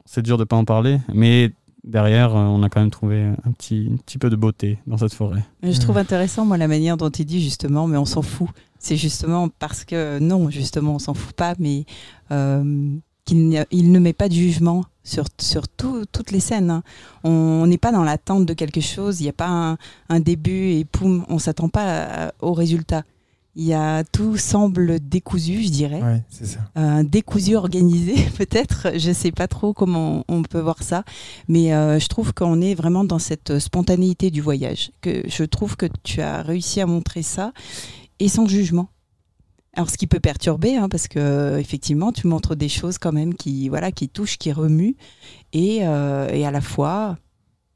c'est 0.05 0.23
dur 0.23 0.37
de 0.37 0.43
pas 0.43 0.55
en 0.55 0.65
parler. 0.65 0.99
Mais 1.13 1.51
derrière, 1.83 2.33
on 2.33 2.61
a 2.63 2.69
quand 2.69 2.81
même 2.81 2.91
trouvé 2.91 3.23
un 3.23 3.51
petit, 3.51 3.89
un 3.93 3.97
petit 3.97 4.17
peu 4.17 4.29
de 4.29 4.35
beauté 4.35 4.79
dans 4.87 4.97
cette 4.97 5.13
forêt. 5.13 5.43
Je 5.63 5.79
trouve 5.79 5.97
intéressant, 5.97 6.45
moi, 6.45 6.57
la 6.57 6.67
manière 6.67 6.97
dont 6.97 7.09
il 7.09 7.25
dit 7.25 7.41
justement, 7.41 7.87
mais 7.87 7.97
on 7.97 8.05
s'en 8.05 8.23
fout. 8.23 8.49
C'est 8.79 8.97
justement 8.97 9.49
parce 9.49 9.85
que, 9.85 10.19
non, 10.19 10.49
justement, 10.49 10.95
on 10.95 10.99
s'en 10.99 11.13
fout 11.13 11.35
pas, 11.35 11.53
mais 11.59 11.85
qu'il 13.27 13.65
il 13.71 13.91
ne 13.91 13.99
met 13.99 14.13
pas 14.13 14.29
de 14.29 14.33
jugement 14.33 14.85
sur, 15.03 15.25
sur 15.39 15.67
toutes 15.67 16.31
les 16.31 16.39
scènes. 16.39 16.69
Hein. 16.69 16.83
On 17.23 17.65
n'est 17.67 17.77
pas 17.77 17.91
dans 17.91 18.03
l'attente 18.03 18.45
de 18.45 18.53
quelque 18.53 18.81
chose, 18.81 19.19
il 19.19 19.23
n'y 19.23 19.29
a 19.29 19.33
pas 19.33 19.77
un, 20.09 20.19
début 20.19 20.71
et 20.71 20.85
poum, 20.85 21.25
on 21.29 21.39
s'attend 21.39 21.69
pas 21.69 22.33
au 22.41 22.53
résultat. 22.53 23.03
Il 23.59 23.65
y 23.65 23.73
a 23.73 24.03
tout 24.03 24.37
semble 24.37 24.99
décousu, 24.99 25.63
je 25.63 25.69
dirais. 25.69 26.03
Ouais, 26.03 26.21
c'est 26.29 26.45
ça. 26.45 26.59
Euh, 26.77 27.01
décousu 27.01 27.55
organisé, 27.55 28.13
peut-être. 28.37 28.89
Je 28.95 29.09
ne 29.09 29.13
sais 29.13 29.31
pas 29.31 29.47
trop 29.47 29.73
comment 29.73 30.23
on 30.27 30.43
peut 30.43 30.59
voir 30.59 30.83
ça, 30.83 31.03
mais 31.47 31.73
euh, 31.73 31.97
je 31.97 32.07
trouve 32.07 32.35
qu'on 32.35 32.61
est 32.61 32.75
vraiment 32.75 33.03
dans 33.03 33.17
cette 33.17 33.57
spontanéité 33.57 34.29
du 34.29 34.41
voyage. 34.41 34.91
Que 35.01 35.23
je 35.27 35.43
trouve 35.43 35.75
que 35.75 35.87
tu 36.03 36.21
as 36.21 36.43
réussi 36.43 36.81
à 36.81 36.85
montrer 36.85 37.23
ça 37.23 37.51
et 38.19 38.27
sans 38.27 38.45
jugement. 38.45 38.89
Alors, 39.77 39.91
ce 39.91 39.97
qui 39.97 40.07
peut 40.07 40.19
perturber, 40.19 40.75
hein, 40.75 40.89
parce 40.89 41.07
que 41.07 41.19
euh, 41.19 41.59
effectivement, 41.59 42.11
tu 42.11 42.25
montres 42.25 42.55
des 42.55 42.67
choses 42.67 42.97
quand 42.97 43.11
même 43.11 43.35
qui, 43.35 43.69
voilà, 43.69 43.91
qui 43.91 44.09
touchent, 44.09 44.39
qui 44.39 44.51
remuent, 44.51 44.95
et, 45.53 45.81
euh, 45.83 46.27
et 46.29 46.47
à 46.47 46.51
la 46.51 46.61
fois, 46.61 47.15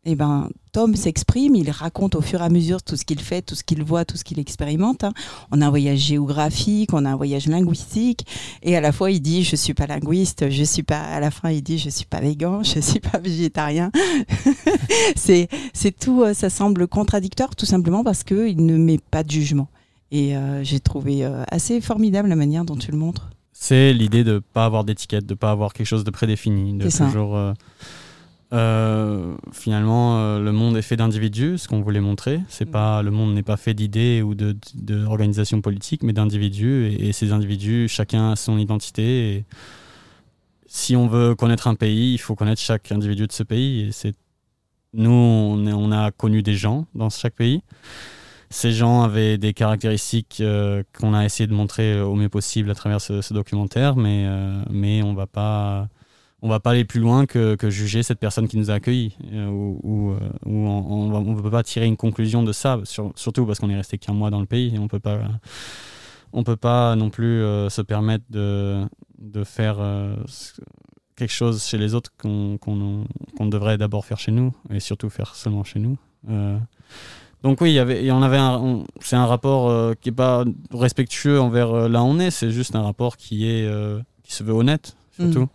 eh 0.03 0.15
ben, 0.15 0.49
Tom 0.71 0.95
s'exprime, 0.95 1.53
il 1.53 1.69
raconte 1.69 2.15
au 2.15 2.21
fur 2.21 2.41
et 2.41 2.43
à 2.43 2.49
mesure 2.49 2.81
tout 2.81 2.95
ce 2.95 3.05
qu'il 3.05 3.19
fait, 3.19 3.43
tout 3.43 3.53
ce 3.53 3.63
qu'il 3.63 3.83
voit, 3.83 4.03
tout 4.03 4.17
ce 4.17 4.23
qu'il 4.23 4.39
expérimente. 4.39 5.03
Hein. 5.03 5.13
On 5.51 5.61
a 5.61 5.67
un 5.67 5.69
voyage 5.69 5.99
géographique, 5.99 6.91
on 6.91 7.05
a 7.05 7.11
un 7.11 7.15
voyage 7.15 7.45
linguistique, 7.45 8.25
et 8.63 8.75
à 8.75 8.81
la 8.81 8.91
fois 8.91 9.11
il 9.11 9.21
dit 9.21 9.43
je 9.43 9.55
suis 9.55 9.75
pas 9.75 9.85
linguiste, 9.85 10.49
je 10.49 10.63
suis 10.63 10.81
pas. 10.81 11.01
À 11.01 11.19
la 11.19 11.29
fin 11.29 11.51
il 11.51 11.61
dit 11.61 11.77
je 11.77 11.91
suis 11.91 12.07
pas 12.07 12.19
végan, 12.19 12.63
je 12.63 12.79
suis 12.79 12.99
pas 12.99 13.19
végétarien. 13.19 13.91
c'est 15.15 15.49
c'est 15.71 15.95
tout, 15.95 16.23
euh, 16.23 16.33
ça 16.33 16.49
semble 16.49 16.87
contradictoire 16.87 17.55
tout 17.55 17.67
simplement 17.67 18.03
parce 18.03 18.23
que 18.23 18.47
il 18.49 18.65
ne 18.65 18.77
met 18.77 18.97
pas 18.97 19.23
de 19.23 19.29
jugement. 19.29 19.67
Et 20.11 20.35
euh, 20.35 20.63
j'ai 20.63 20.81
trouvé 20.81 21.23
euh, 21.23 21.43
assez 21.49 21.79
formidable 21.79 22.27
la 22.27 22.35
manière 22.35 22.65
dont 22.65 22.75
tu 22.75 22.91
le 22.91 22.97
montres. 22.97 23.29
C'est 23.53 23.93
l'idée 23.93 24.23
de 24.23 24.33
ne 24.33 24.39
pas 24.39 24.65
avoir 24.65 24.83
d'étiquette, 24.83 25.25
de 25.25 25.33
ne 25.33 25.37
pas 25.37 25.51
avoir 25.51 25.73
quelque 25.73 25.87
chose 25.87 26.03
de 26.03 26.11
prédéfini, 26.11 26.77
de 26.77 26.89
toujours. 26.89 27.37
Euh, 28.53 29.33
finalement, 29.53 30.37
le 30.39 30.51
monde 30.51 30.75
est 30.75 30.81
fait 30.81 30.97
d'individus, 30.97 31.57
ce 31.57 31.67
qu'on 31.69 31.79
voulait 31.79 32.01
montrer. 32.01 32.41
C'est 32.49 32.67
mm. 32.67 32.71
pas 32.71 33.01
le 33.01 33.11
monde 33.11 33.33
n'est 33.33 33.43
pas 33.43 33.55
fait 33.55 33.73
d'idées 33.73 34.21
ou 34.21 34.35
de, 34.35 34.57
d'organisations 34.73 35.61
politiques, 35.61 36.03
mais 36.03 36.11
d'individus. 36.11 36.93
Et, 36.99 37.13
ces 37.13 37.31
individus, 37.31 37.87
chacun 37.87 38.31
a 38.31 38.35
son 38.35 38.57
identité. 38.57 39.35
Et 39.35 39.45
si 40.65 40.95
on 40.95 41.07
veut 41.07 41.35
connaître 41.35 41.67
un 41.67 41.75
pays, 41.75 42.13
il 42.13 42.17
faut 42.17 42.35
connaître 42.35 42.61
chaque 42.61 42.91
individu 42.91 43.27
de 43.27 43.31
ce 43.31 43.43
pays. 43.43 43.81
Et 43.87 43.91
c'est 43.91 44.15
nous, 44.93 45.11
on, 45.11 45.67
on 45.67 45.91
a 45.93 46.11
connu 46.11 46.41
des 46.41 46.55
gens 46.55 46.85
dans 46.95 47.09
chaque 47.09 47.35
pays 47.35 47.61
ces 48.51 48.73
gens 48.73 49.01
avaient 49.01 49.37
des 49.37 49.53
caractéristiques 49.53 50.39
euh, 50.41 50.83
qu'on 50.93 51.13
a 51.13 51.23
essayé 51.23 51.47
de 51.47 51.53
montrer 51.53 52.01
au 52.01 52.15
mieux 52.15 52.27
possible 52.27 52.69
à 52.69 52.75
travers 52.75 52.99
ce, 52.99 53.33
documentaire, 53.33 53.95
mais, 53.95 54.25
euh, 54.27 54.61
mais 54.69 55.01
on 55.01 55.13
va 55.13 55.25
pas 55.25 55.87
on 56.43 56.49
va 56.49 56.59
pas 56.59 56.71
aller 56.71 56.85
plus 56.85 56.99
loin 56.99 57.27
que, 57.27 57.55
que 57.55 57.69
juger 57.69 58.01
cette 58.01 58.19
personne 58.19 58.47
qui 58.47 58.57
nous 58.57 58.71
a 58.71 58.73
accueillis 58.73 59.15
euh, 59.31 59.47
ou, 59.47 60.15
on 60.45 61.21
ne 61.21 61.41
peut 61.41 61.51
pas 61.51 61.63
tirer 61.63 61.85
une 61.85 61.97
conclusion 61.97 62.43
de 62.43 62.51
ça, 62.51 62.79
surtout 63.15 63.45
parce 63.45 63.59
qu'on 63.59 63.69
est 63.69 63.75
resté 63.75 63.97
qu'un 63.97 64.13
mois 64.13 64.31
dans 64.31 64.39
le 64.39 64.47
pays 64.47 64.75
et 64.75 64.79
on 64.79 64.87
peut 64.87 64.99
pas 64.99 65.19
on 66.33 66.43
peut 66.43 66.55
pas 66.55 66.95
non 66.95 67.09
plus 67.09 67.41
se 67.69 67.81
permettre 67.81 68.25
de, 68.29 68.83
de 69.19 69.43
faire 69.43 69.77
quelque 71.15 71.31
chose 71.31 71.63
chez 71.63 71.77
les 71.77 71.93
autres 71.93 72.11
qu'on 72.17 72.97
devrait 73.39 73.77
d'abord 73.77 74.05
faire 74.05 74.17
chez 74.17 74.31
nous 74.31 74.51
et 74.71 74.79
surtout 74.79 75.11
faire 75.11 75.35
seulement 75.35 75.63
chez 75.63 75.79
nous. 75.79 75.97
Donc 77.43 77.59
oui, 77.61 77.71
il 77.71 77.73
y 77.73 77.79
avait, 77.79 78.03
et 78.05 78.11
on 78.11 78.21
avait 78.21 78.37
un, 78.37 78.57
on- 78.57 78.85
c'est 78.99 79.15
un 79.15 79.25
rapport 79.25 79.69
euh, 79.69 79.93
qui 79.99 80.09
est 80.09 80.13
pas 80.13 80.43
respectueux 80.71 81.39
envers 81.41 81.71
euh, 81.71 81.89
là 81.89 82.01
où 82.03 82.05
on 82.05 82.19
est, 82.19 82.29
c'est 82.31 82.51
juste 82.51 82.75
un 82.75 82.83
rapport 82.83 83.17
qui 83.17 83.47
est 83.49 83.65
euh, 83.65 83.99
qui 84.23 84.33
se 84.33 84.43
veut 84.43 84.53
honnête 84.53 84.95
surtout. 85.11 85.41
Mm. 85.43 85.47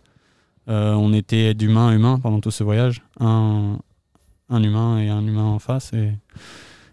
Euh, 0.69 0.93
on 0.95 1.13
était 1.13 1.53
d'humain 1.53 1.89
à 1.89 1.93
humain 1.93 2.19
pendant 2.21 2.41
tout 2.41 2.51
ce 2.51 2.61
voyage, 2.63 3.01
un, 3.21 3.79
un 4.49 4.63
humain 4.63 4.99
et 4.99 5.07
un 5.07 5.25
humain 5.25 5.45
en 5.45 5.59
face, 5.59 5.93
et, 5.93 6.11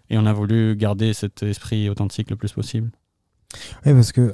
et 0.09 0.17
on 0.17 0.25
a 0.25 0.31
voulu 0.31 0.77
garder 0.77 1.11
cet 1.11 1.43
esprit 1.43 1.89
authentique 1.89 2.29
le 2.29 2.37
plus 2.37 2.53
possible. 2.53 2.89
Oui, 3.85 3.93
parce 3.93 4.13
que 4.13 4.33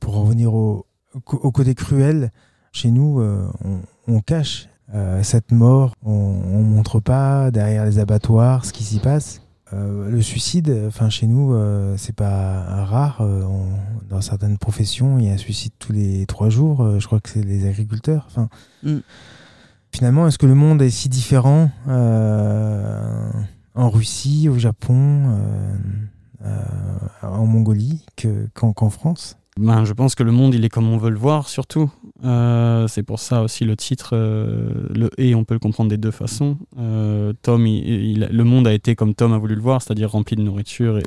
pour 0.00 0.14
revenir 0.16 0.52
au, 0.52 0.84
au- 1.14 1.52
côté 1.52 1.76
cruel, 1.76 2.32
chez 2.72 2.90
nous, 2.90 3.20
on, 3.20 3.82
on 4.08 4.20
cache 4.20 4.66
cette 5.22 5.52
mort, 5.52 5.94
on, 6.04 6.12
on 6.12 6.62
montre 6.64 6.98
pas 6.98 7.52
derrière 7.52 7.84
les 7.84 8.00
abattoirs 8.00 8.64
ce 8.64 8.72
qui 8.72 8.82
s'y 8.82 8.98
passe. 8.98 9.42
Euh, 9.72 10.10
le 10.10 10.20
suicide, 10.20 10.84
enfin 10.86 11.08
chez 11.08 11.26
nous, 11.26 11.54
euh, 11.54 11.94
c'est 11.96 12.14
pas 12.14 12.84
rare. 12.84 13.20
euh, 13.20 13.42
on- 13.44 13.68
dans 14.08 14.20
certaines 14.20 14.58
professions, 14.58 15.18
il 15.18 15.26
y 15.26 15.30
a 15.30 15.32
un 15.32 15.36
suicide 15.38 15.72
tous 15.78 15.92
les 15.92 16.26
trois 16.26 16.50
jours. 16.50 16.82
euh, 16.82 16.98
je 17.00 17.06
crois 17.06 17.20
que 17.20 17.30
c'est 17.30 17.42
les 17.42 17.66
agriculteurs. 17.66 18.26
Enfin, 18.28 18.48
Mm. 18.82 18.98
finalement, 19.92 20.26
est-ce 20.26 20.38
que 20.38 20.46
le 20.46 20.54
monde 20.54 20.82
est 20.82 20.90
si 20.90 21.08
différent 21.08 21.70
euh, 21.88 23.30
en 23.74 23.88
Russie, 23.88 24.48
au 24.50 24.58
Japon, 24.58 24.94
euh, 25.30 25.74
euh, 26.44 27.26
en 27.26 27.46
Mongolie 27.46 28.04
que- 28.16 28.48
qu'en 28.54 28.72
qu'en 28.74 28.90
France? 28.90 29.36
Ben, 29.58 29.84
je 29.84 29.92
pense 29.92 30.14
que 30.14 30.22
le 30.22 30.32
monde, 30.32 30.54
il 30.54 30.64
est 30.64 30.68
comme 30.70 30.88
on 30.88 30.96
veut 30.98 31.10
le 31.10 31.18
voir, 31.18 31.48
surtout. 31.48 31.90
Euh, 32.24 32.86
c'est 32.86 33.02
pour 33.02 33.18
ça 33.18 33.42
aussi 33.42 33.64
le 33.64 33.76
titre, 33.76 34.10
euh, 34.12 34.70
le 34.94 35.10
et, 35.18 35.34
on 35.34 35.44
peut 35.44 35.54
le 35.54 35.60
comprendre 35.60 35.90
des 35.90 35.96
deux 35.96 36.12
façons. 36.12 36.56
Euh, 36.78 37.32
Tom, 37.42 37.64
le 37.64 38.42
monde 38.42 38.66
a 38.66 38.72
été 38.72 38.94
comme 38.94 39.14
Tom 39.14 39.32
a 39.32 39.38
voulu 39.38 39.56
le 39.56 39.60
voir, 39.60 39.82
c'est-à-dire 39.82 40.10
rempli 40.10 40.36
de 40.36 40.42
nourriture. 40.42 41.00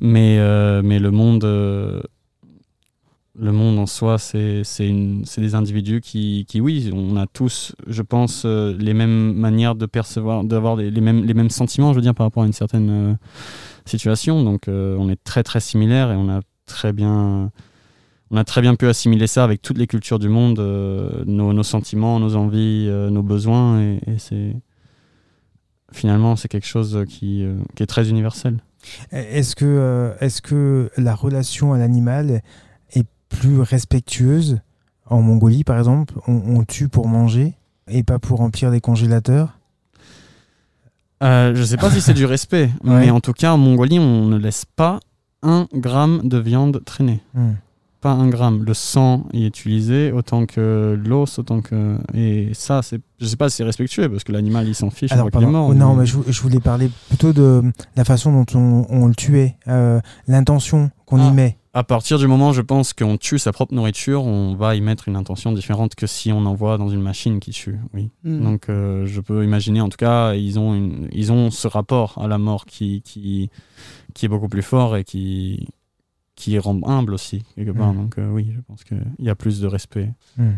Mais, 0.00 0.38
le 0.38 1.10
monde, 1.10 1.44
le 1.44 3.52
monde 3.52 3.78
en 3.78 3.86
soi, 3.86 4.18
c'est 4.18 4.62
des 5.36 5.54
individus 5.54 6.00
qui, 6.00 6.46
oui, 6.54 6.90
on 6.94 7.16
a 7.16 7.26
tous, 7.26 7.74
je 7.86 8.02
pense, 8.02 8.46
les 8.46 8.94
mêmes 8.94 9.34
manières 9.34 9.74
de 9.74 9.84
percevoir, 9.84 10.44
d'avoir 10.44 10.76
les, 10.76 10.90
mêmes, 11.00 11.24
les 11.24 11.34
mêmes 11.34 11.50
sentiments, 11.50 11.92
je 11.92 11.96
veux 11.96 12.02
dire, 12.02 12.14
par 12.14 12.26
rapport 12.26 12.44
à 12.44 12.46
une 12.46 12.54
certaine 12.54 13.18
situation. 13.84 14.42
Donc, 14.42 14.68
on 14.68 15.10
est 15.10 15.22
très, 15.22 15.42
très 15.42 15.60
similaires 15.60 16.12
et 16.12 16.16
on 16.16 16.30
a 16.30 16.40
très 16.64 16.94
bien, 16.94 17.50
on 18.30 18.36
a 18.36 18.44
très 18.44 18.60
bien 18.60 18.74
pu 18.74 18.86
assimiler 18.88 19.26
ça 19.26 19.44
avec 19.44 19.62
toutes 19.62 19.78
les 19.78 19.86
cultures 19.86 20.18
du 20.18 20.28
monde, 20.28 20.58
euh, 20.58 21.24
nos, 21.26 21.52
nos 21.52 21.62
sentiments, 21.62 22.18
nos 22.18 22.34
envies, 22.36 22.86
euh, 22.88 23.08
nos 23.10 23.22
besoins, 23.22 23.80
et, 23.80 24.00
et 24.06 24.18
c'est 24.18 24.56
finalement 25.92 26.34
c'est 26.36 26.48
quelque 26.48 26.66
chose 26.66 27.04
qui, 27.08 27.44
euh, 27.44 27.54
qui 27.74 27.82
est 27.82 27.86
très 27.86 28.08
universel. 28.10 28.58
Est-ce 29.12 29.56
que, 29.56 30.12
est-ce 30.20 30.42
que 30.42 30.90
la 30.96 31.14
relation 31.14 31.72
à 31.72 31.78
l'animal 31.78 32.42
est 32.92 33.06
plus 33.28 33.60
respectueuse 33.60 34.60
En 35.06 35.22
Mongolie, 35.22 35.64
par 35.64 35.78
exemple, 35.78 36.14
on, 36.28 36.34
on 36.56 36.64
tue 36.64 36.88
pour 36.88 37.08
manger 37.08 37.54
et 37.88 38.02
pas 38.02 38.18
pour 38.18 38.38
remplir 38.38 38.70
des 38.70 38.80
congélateurs? 38.80 39.58
Je 41.22 41.62
sais 41.64 41.76
pas 41.78 41.90
si 41.90 42.00
c'est 42.00 42.14
du 42.14 42.26
respect, 42.26 42.70
Ouais. 42.84 43.06
mais 43.06 43.10
en 43.10 43.20
tout 43.20 43.32
cas 43.32 43.52
en 43.52 43.58
Mongolie 43.58 43.98
on 43.98 44.26
ne 44.26 44.36
laisse 44.36 44.64
pas 44.64 45.00
un 45.42 45.66
gramme 45.72 46.28
de 46.28 46.38
viande 46.38 46.82
traîner. 46.84 47.20
Hmm. 47.34 47.52
Pas 48.00 48.12
un 48.12 48.28
gramme. 48.28 48.62
Le 48.64 48.74
sang 48.74 49.26
y 49.32 49.44
est 49.44 49.48
utilisé 49.48 50.12
autant 50.12 50.46
que 50.46 51.00
l'os, 51.04 51.38
autant 51.38 51.60
que. 51.62 51.96
Et 52.14 52.50
ça, 52.52 52.82
c'est. 52.82 53.00
Je 53.18 53.26
sais 53.26 53.36
pas 53.36 53.48
si 53.48 53.56
c'est 53.56 53.64
respectueux 53.64 54.08
parce 54.10 54.22
que 54.24 54.32
l'animal 54.32 54.68
il 54.68 54.74
s'en 54.74 54.90
fiche, 54.90 55.10
Alors, 55.12 55.30
qu'il 55.30 55.40
est 55.40 55.42
pardon. 55.44 55.50
mort. 55.50 55.74
Non, 55.74 55.94
mais- 55.94 56.00
mais 56.00 56.06
je, 56.06 56.18
je 56.28 56.42
voulais 56.42 56.60
parler 56.60 56.90
plutôt 57.08 57.32
de 57.32 57.62
la 57.96 58.04
façon 58.04 58.32
dont 58.32 58.44
on, 58.58 58.86
on 58.90 59.06
le 59.06 59.14
tuait, 59.14 59.56
euh, 59.68 60.00
l'intention 60.28 60.90
qu'on 61.06 61.20
Ah. 61.20 61.28
y 61.28 61.32
met. 61.32 61.58
À 61.72 61.84
partir 61.84 62.18
du 62.18 62.26
moment, 62.26 62.52
je 62.52 62.62
pense 62.62 62.94
qu'on 62.94 63.18
tue 63.18 63.38
sa 63.38 63.52
propre 63.52 63.74
nourriture, 63.74 64.24
on 64.24 64.54
va 64.54 64.74
y 64.76 64.80
mettre 64.80 65.08
une 65.08 65.16
intention 65.16 65.52
différente 65.52 65.94
que 65.94 66.06
si 66.06 66.32
on 66.32 66.46
envoie 66.46 66.78
dans 66.78 66.88
une 66.88 67.02
machine 67.02 67.38
qui 67.38 67.50
tue. 67.50 67.76
Oui. 67.92 68.08
Mm. 68.24 68.42
Donc, 68.42 68.68
euh, 68.70 69.04
je 69.04 69.20
peux 69.20 69.44
imaginer, 69.44 69.82
en 69.82 69.90
tout 69.90 69.98
cas, 69.98 70.32
ils 70.34 70.58
ont, 70.58 70.74
une, 70.74 71.08
ils 71.12 71.32
ont 71.32 71.50
ce 71.50 71.68
rapport 71.68 72.16
à 72.22 72.28
la 72.28 72.38
mort 72.38 72.64
qui, 72.64 73.02
qui, 73.02 73.50
qui 74.14 74.24
est 74.24 74.28
beaucoup 74.30 74.48
plus 74.48 74.62
fort 74.62 74.96
et 74.96 75.04
qui, 75.04 75.68
qui 76.36 76.58
rend 76.58 76.78
humble 76.84 77.14
aussi, 77.14 77.44
quelque 77.56 77.72
part. 77.72 77.92
Mm. 77.92 77.96
Donc, 77.96 78.18
euh, 78.18 78.28
oui, 78.30 78.52
je 78.54 78.60
pense 78.60 78.84
qu'il 78.84 79.02
y 79.18 79.30
a 79.30 79.34
plus 79.34 79.60
de 79.60 79.66
respect. 79.66 80.12
Hmm. 80.36 80.52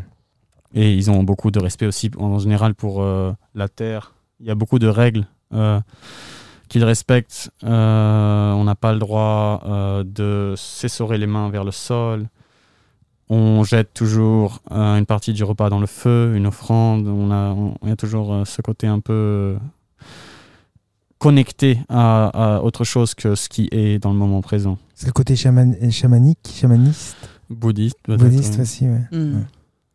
Et 0.75 0.93
ils 0.95 1.11
ont 1.11 1.23
beaucoup 1.23 1.51
de 1.51 1.59
respect 1.61 1.87
aussi, 1.87 2.11
en 2.19 2.39
général, 2.39 2.75
pour 2.75 3.01
euh, 3.01 3.33
la 3.55 3.69
terre. 3.69 4.13
Il 4.41 4.47
y 4.47 4.51
a 4.51 4.55
beaucoup 4.55 4.79
de 4.79 4.87
règles 4.89 5.27
euh, 5.55 5.81
qu'ils 6.69 6.85
respectent. 6.85 7.51
On 7.63 8.63
n'a 8.65 8.75
pas 8.75 8.93
le 8.93 8.99
droit 8.99 9.63
de 10.05 10.53
s'essorer 10.57 11.17
les 11.17 11.27
mains 11.27 11.49
vers 11.49 11.65
le 11.65 11.71
sol. 11.71 12.29
On 13.31 13.63
jette 13.63 13.95
toujours 13.95 14.61
une 14.71 15.07
partie 15.07 15.33
du 15.33 15.43
repas 15.45 15.71
dans 15.71 15.81
le 15.81 15.87
feu, 15.87 16.35
une 16.37 16.47
offrande. 16.47 17.07
On 17.09 17.31
a, 17.31 17.51
on- 17.53 17.75
il 17.83 17.89
y 17.89 17.93
a 17.93 17.97
toujours 17.97 18.47
ce 18.47 18.61
côté 18.61 18.87
un 18.87 19.01
peu 19.01 19.57
connecté 21.19 21.81
à, 21.89 22.57
à 22.59 22.63
autre 22.63 22.85
chose 22.85 23.15
que 23.15 23.35
ce 23.35 23.49
qui 23.49 23.69
est 23.73 23.99
dans 23.99 24.13
le 24.13 24.19
moment 24.19 24.41
présent. 24.41 24.79
C'est 24.95 25.07
le 25.07 25.13
côté 25.13 25.35
chaman- 25.37 25.77
chamanique, 25.91 26.39
chamaniste, 26.55 27.17
Bouddhiste, 27.51 27.97
peut-être, 28.03 28.21
bouddhiste 28.21 28.59
aussi. 28.61 28.85
Ouais. 28.87 29.01
Mm. 29.11 29.45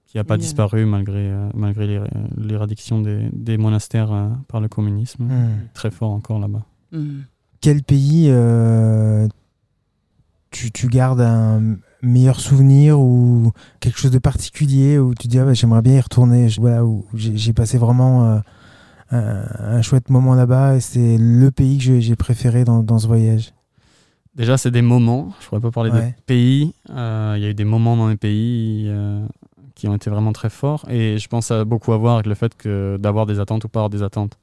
qui 0.08 0.18
n'a 0.18 0.24
pas 0.24 0.36
Oui. 0.36 0.42
disparu 0.42 0.86
malgré, 0.86 1.30
euh, 1.30 1.50
malgré 1.56 1.88
l'é- 1.88 2.02
l'éradiction 2.38 3.02
des, 3.02 3.30
des 3.32 3.58
monastères 3.58 4.12
euh, 4.12 4.30
par 4.48 4.60
le 4.62 4.68
communisme. 4.68 5.24
Hmm. 5.26 5.68
Très 5.74 5.92
fort 5.92 6.12
encore 6.12 6.40
là-bas. 6.40 6.64
Mm. 6.92 7.22
Quel 7.62 7.84
pays 7.84 8.28
euh, 8.30 9.28
tu, 10.52 10.72
tu 10.72 10.88
gardes 10.88 11.22
un 11.22 11.78
meilleur 12.02 12.40
souvenir 12.40 13.00
ou 13.00 13.52
quelque 13.80 13.98
chose 13.98 14.12
de 14.12 14.20
particulier 14.20 14.98
où 15.00 15.16
tu 15.16 15.28
dis 15.28 15.40
ah, 15.40 15.46
bah, 15.46 15.54
j'aimerais 15.54 15.82
bien 15.82 15.94
y 15.96 16.02
retourner 16.02 16.48
voilà 16.60 16.84
où 16.86 17.06
j'ai 17.14 17.38
j'ai 17.38 17.54
passé 17.54 17.78
vraiment 17.78 18.26
euh, 18.28 18.40
un, 19.12 19.44
un 19.78 19.82
chouette 19.82 20.10
moment 20.10 20.36
là-bas 20.36 20.76
et 20.76 20.80
c'est 20.80 21.18
le 21.18 21.52
pays 21.52 21.78
que 21.78 22.00
j'ai- 22.00 22.16
préféré 22.16 22.64
dans, 22.64 22.82
dans 22.84 23.00
ce 23.00 23.08
voyage 23.08 23.54
Déjà, 24.36 24.58
c'est 24.58 24.72
des 24.72 24.82
moments. 24.82 25.32
Je 25.40 25.46
ne 25.46 25.50
pourrais 25.50 25.62
pas 25.62 25.70
parler 25.72 25.92
Ouais. 25.92 26.08
de 26.18 26.22
pays. 26.26 26.74
Euh, 26.90 27.36
Il 27.38 27.44
y 27.44 27.46
a 27.46 27.50
eu 27.50 27.54
des 27.54 27.66
moments 27.66 27.96
dans 27.96 28.08
les 28.08 28.18
pays 28.18 28.86
euh, 28.88 29.24
qui 29.76 29.88
ont 29.88 29.94
été 29.96 30.10
vraiment 30.10 30.34
très 30.34 30.50
forts. 30.50 30.86
Et 30.90 31.20
je 31.20 31.28
pense 31.28 31.52
a 31.52 31.66
beaucoup 31.66 31.94
à 31.94 31.98
voir 31.98 32.16
avec 32.16 32.26
le 32.26 32.34
fait 32.34 32.56
que 32.58 32.98
d'avoir 33.00 33.28
des 33.28 33.40
attentes 33.40 33.64
ou 33.66 33.68
pas 33.70 33.82
avoir 33.82 33.90
des 33.92 34.02
attentes. 34.02 34.40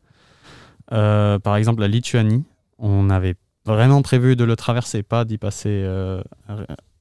Euh, 0.93 1.39
par 1.41 1.57
exemple, 1.57 1.81
la 1.81 1.89
Lituanie, 1.89 2.45
on 2.79 3.11
avait 3.11 3.35
vraiment 3.67 4.01
prévu 4.03 4.37
de 4.37 4.45
le 4.45 4.55
traverser, 4.57 5.03
pas 5.03 5.25
d'y 5.25 5.39
passer 5.39 5.69
euh, 5.69 6.23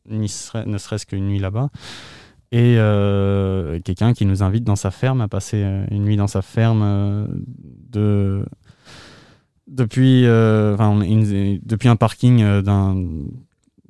ni 0.09 0.31
ne 0.65 0.77
serait-ce 0.79 1.05
qu'une 1.05 1.27
nuit 1.27 1.39
là-bas. 1.39 1.69
Et 2.51 2.75
euh, 2.77 3.79
quelqu'un 3.82 4.13
qui 4.13 4.25
nous 4.25 4.41
invite 4.41 4.63
dans 4.63 4.75
sa 4.75 4.89
ferme 4.89 5.22
à 5.22 5.27
passer 5.27 5.62
euh, 5.63 5.86
une 5.91 6.03
nuit 6.03 6.18
dans 6.18 6.27
sa 6.27 6.41
ferme 6.41 6.82
euh, 6.84 7.27
de 7.91 8.44
depuis, 9.68 10.24
depuis 10.24 11.89
un 11.89 11.96
parking 11.96 12.62
d'un 12.62 12.96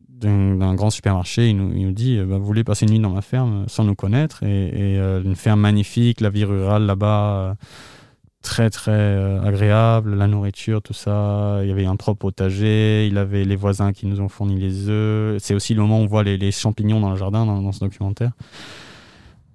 d'un 0.10 0.74
grand 0.74 0.90
supermarché, 0.90 1.50
il 1.50 1.56
nous, 1.56 1.92
dit 1.94 2.18
bah, 2.18 2.38
Vous 2.38 2.44
voulez 2.44 2.66
passer 2.66 2.86
une 2.86 2.92
nuit 2.92 3.00
dans 3.00 3.12
ma 3.12 3.22
ferme 3.22 3.64
sans 3.68 3.86
nous 3.86 3.96
connaître 3.96 4.44
Et, 4.44 4.98
une 4.98 5.38
ferme 5.38 5.62
magnifique, 5.62 6.20
la 6.20 6.30
vie 6.30 6.44
rurale 6.44 6.86
là-bas, 6.86 7.56
très 8.42 8.70
très 8.70 8.92
euh, 8.92 9.42
agréable, 9.42 10.16
la 10.16 10.28
nourriture, 10.28 10.82
tout 10.82 10.94
ça. 10.94 11.60
Il 11.62 11.70
y 11.70 11.72
avait 11.72 11.86
un 11.86 11.96
propre 11.96 12.20
potager, 12.20 13.08
il 13.08 13.18
avait 13.18 13.44
les 13.44 13.56
voisins 13.56 13.92
qui 13.92 14.06
nous 14.06 14.22
ont 14.22 14.30
fourni 14.30 14.58
les 14.58 14.90
œufs. 14.90 15.38
C'est 15.42 15.54
aussi 15.54 15.74
le 15.74 15.82
moment 15.82 16.00
où 16.00 16.04
on 16.04 16.08
voit 16.08 16.24
les, 16.24 16.52
champignons 16.52 17.00
dans 17.00 17.12
le 17.12 17.18
jardin 17.18 17.46
dans, 17.46 17.72
ce 17.72 17.80
documentaire. 17.80 18.32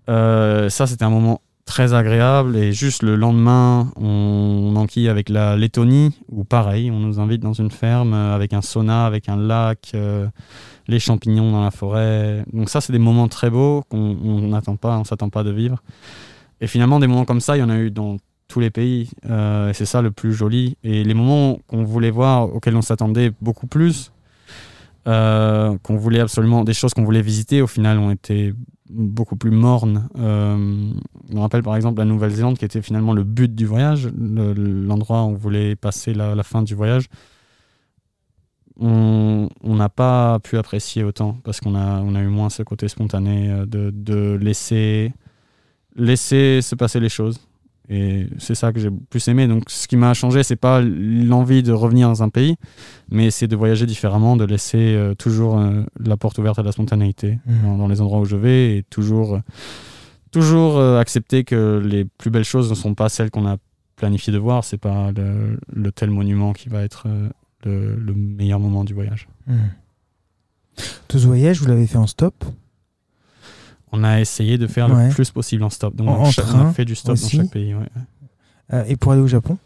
Euh, 0.09 0.69
ça, 0.69 0.87
c'était 0.87 1.05
un 1.05 1.11
moment 1.11 1.41
très 1.65 1.95
agréable. 1.95 2.57
Et 2.57 2.73
juste 2.73 3.03
le 3.03 3.17
lendemain, 3.17 3.91
on, 3.97 4.75
enquille 4.77 5.09
avec 5.09 5.31
la 5.31 5.57
Lettonie, 5.57 6.19
où 6.31 6.45
pareil, 6.45 6.91
on 6.91 6.99
nous 6.99 7.21
invite 7.21 7.41
dans 7.41 7.55
une 7.55 7.71
ferme 7.71 8.13
euh, 8.13 8.35
avec 8.35 8.53
un 8.53 8.61
sauna, 8.61 9.07
avec 9.07 9.31
un 9.31 9.37
lac, 9.37 9.95
les 10.89 10.99
champignons 10.99 11.51
dans 11.51 11.65
la 11.65 11.71
forêt. 11.71 12.45
Donc 12.53 12.69
ça, 12.69 12.83
c'est 12.83 12.93
des 12.93 12.99
moments 12.99 13.29
très 13.29 13.49
beaux 13.49 13.83
qu'on 13.89 14.19
on 14.23 14.49
n'attend 14.49 14.77
pas, 14.77 14.99
on 14.99 15.05
s'attend 15.05 15.31
pas 15.31 15.43
de 15.43 15.51
vivre. 15.51 15.83
Et 16.61 16.67
finalement, 16.67 17.01
des 17.01 17.07
moments 17.07 17.25
comme 17.25 17.41
ça, 17.41 17.57
il 17.57 17.61
y 17.61 17.63
en 17.63 17.71
a 17.71 17.79
eu 17.79 17.91
dans 17.91 18.19
tous 18.55 18.61
les 18.61 18.71
pays. 18.71 19.11
Euh, 19.29 19.73
c'est 19.73 19.85
ça 19.85 20.01
le 20.01 20.13
plus 20.13 20.33
joli. 20.33 20.77
Et 20.85 21.03
les 21.03 21.15
moments 21.15 21.59
qu'on 21.67 21.83
voulait 21.83 22.13
voir, 22.13 22.55
auxquels 22.55 22.77
on 22.77 22.83
s'attendait 22.83 23.33
beaucoup 23.41 23.67
plus, 23.67 24.13
euh, 25.09 25.77
qu'on 25.83 25.97
voulait 25.97 26.21
absolument, 26.21 26.63
des 26.63 26.73
choses 26.73 26.95
qu'on 26.95 27.03
voulait 27.03 27.21
visiter, 27.21 27.63
au 27.63 27.67
final, 27.67 27.99
ont 27.99 28.13
été 28.13 28.55
beaucoup 28.89 29.35
plus 29.35 29.51
mornes. 29.51 30.09
Euh, 30.21 30.57
je 31.29 31.35
me 31.35 31.41
rappelle 31.41 31.65
par 31.65 31.75
exemple 31.75 31.99
la 31.99 32.05
Nouvelle-Zélande, 32.05 32.57
qui 32.57 32.65
était 32.65 32.81
finalement 32.81 33.13
le 33.13 33.25
but 33.25 33.53
du 33.53 33.67
voyage, 33.67 34.09
le- 34.17 34.53
l'endroit 34.53 35.25
où 35.25 35.31
on 35.31 35.35
voulait 35.35 35.75
passer 35.75 36.15
la, 36.15 36.41
fin 36.45 36.63
du 36.63 36.77
voyage. 36.77 37.09
On 38.79 39.49
n'a 39.65 39.89
pas 39.89 40.39
pu 40.39 40.59
apprécier 40.59 41.03
autant 41.03 41.39
parce 41.43 41.59
qu'on 41.61 41.75
a, 41.75 42.23
eu 42.23 42.29
moins 42.29 42.51
ce 42.51 42.63
côté 42.63 42.87
spontané 42.87 43.51
euh, 43.51 43.67
de, 43.67 44.39
laisser 44.41 45.13
se 45.97 46.75
passer 46.77 47.01
les 47.01 47.09
choses. 47.09 47.41
Et 47.91 48.27
c'est 48.39 48.55
ça 48.55 48.73
que 48.73 48.81
j'ai 48.81 48.89
plus 49.11 49.29
aimé. 49.29 49.47
Donc, 49.47 49.65
ce 49.69 49.87
qui 49.87 49.97
m'a 49.97 50.15
changé, 50.15 50.43
c'est 50.43 50.57
pas 50.57 50.81
l'envie 50.81 51.63
de 51.63 51.71
revenir 51.73 52.09
dans 52.09 52.23
un 52.23 52.31
pays, 52.31 52.57
mais 53.11 53.31
c'est 53.31 53.47
de 53.47 53.57
voyager 53.57 53.85
différemment, 53.85 54.37
de 54.37 54.45
laisser 54.45 54.95
euh, 54.95 55.15
toujours 55.15 55.59
euh, 55.59 55.83
la 56.01 56.17
porte 56.17 56.39
ouverte 56.39 56.59
à 56.59 56.63
la 56.63 56.73
spontanéité 56.73 57.39
Mhm. 57.47 57.63
dans, 57.63 57.77
dans 57.77 57.89
les 57.89 58.01
endroits 58.01 58.21
où 58.21 58.25
je 58.25 58.37
vais 58.37 58.79
et 58.79 58.83
toujours, 58.85 59.35
euh, 59.35 59.39
toujours 60.31 60.81
accepter 60.81 61.45
que 61.45 61.81
les 61.85 62.05
plus 62.07 62.31
belles 62.31 62.45
choses 62.45 62.71
ne 62.71 62.75
sont 62.75 62.95
pas 62.95 63.09
celles 63.11 63.31
qu'on 63.31 63.47
a 63.47 63.59
planifié 63.97 64.33
de 64.33 64.39
voir. 64.39 64.65
C'est 64.65 64.79
pas 64.79 65.13
le, 65.13 65.59
le 65.73 65.93
tel 65.93 66.11
monument 66.11 66.53
qui 66.55 66.69
va 66.71 66.83
être 66.83 67.07
le, 67.65 67.95
le 67.97 68.15
meilleur 68.15 68.61
moment 68.61 68.85
du 68.85 68.95
voyage. 68.95 69.29
Hmm. 69.47 69.57
Tout 71.07 71.19
ce 71.19 71.27
voyage, 71.27 71.61
vous 71.61 71.67
l'avez 71.69 71.87
fait 71.87 71.99
en 71.99 72.07
stop? 72.07 72.35
On 73.97 74.03
a 74.03 74.21
essayé 74.21 74.59
de 74.59 74.67
faire 74.67 74.91
Ouais. 74.91 75.09
le 75.09 75.15
plus 75.15 75.31
possible 75.31 75.63
en 75.63 75.71
stop. 75.71 75.95
Donc, 75.95 76.09
En- 76.09 76.23
on, 76.25 76.57
en 76.57 76.67
a 76.69 76.73
fait 76.73 76.85
du 76.85 76.95
stop 76.97 77.13
aussi 77.13 77.37
dans 77.37 77.43
chaque 77.45 77.53
pays. 77.53 77.75
ouais. 77.75 77.89
Euh, 78.73 78.85
et 78.87 78.97
pour 78.97 79.13
aller 79.13 79.21
au 79.21 79.27
Japon? 79.29 79.57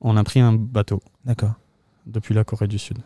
On 0.00 0.16
a 0.16 0.22
pris 0.24 0.38
un 0.40 0.52
bateau 0.52 1.00
D'accord. 1.24 1.54
depuis 2.06 2.34
la 2.34 2.44
Corée 2.44 2.68
du 2.68 2.78
Sud. 2.78 2.98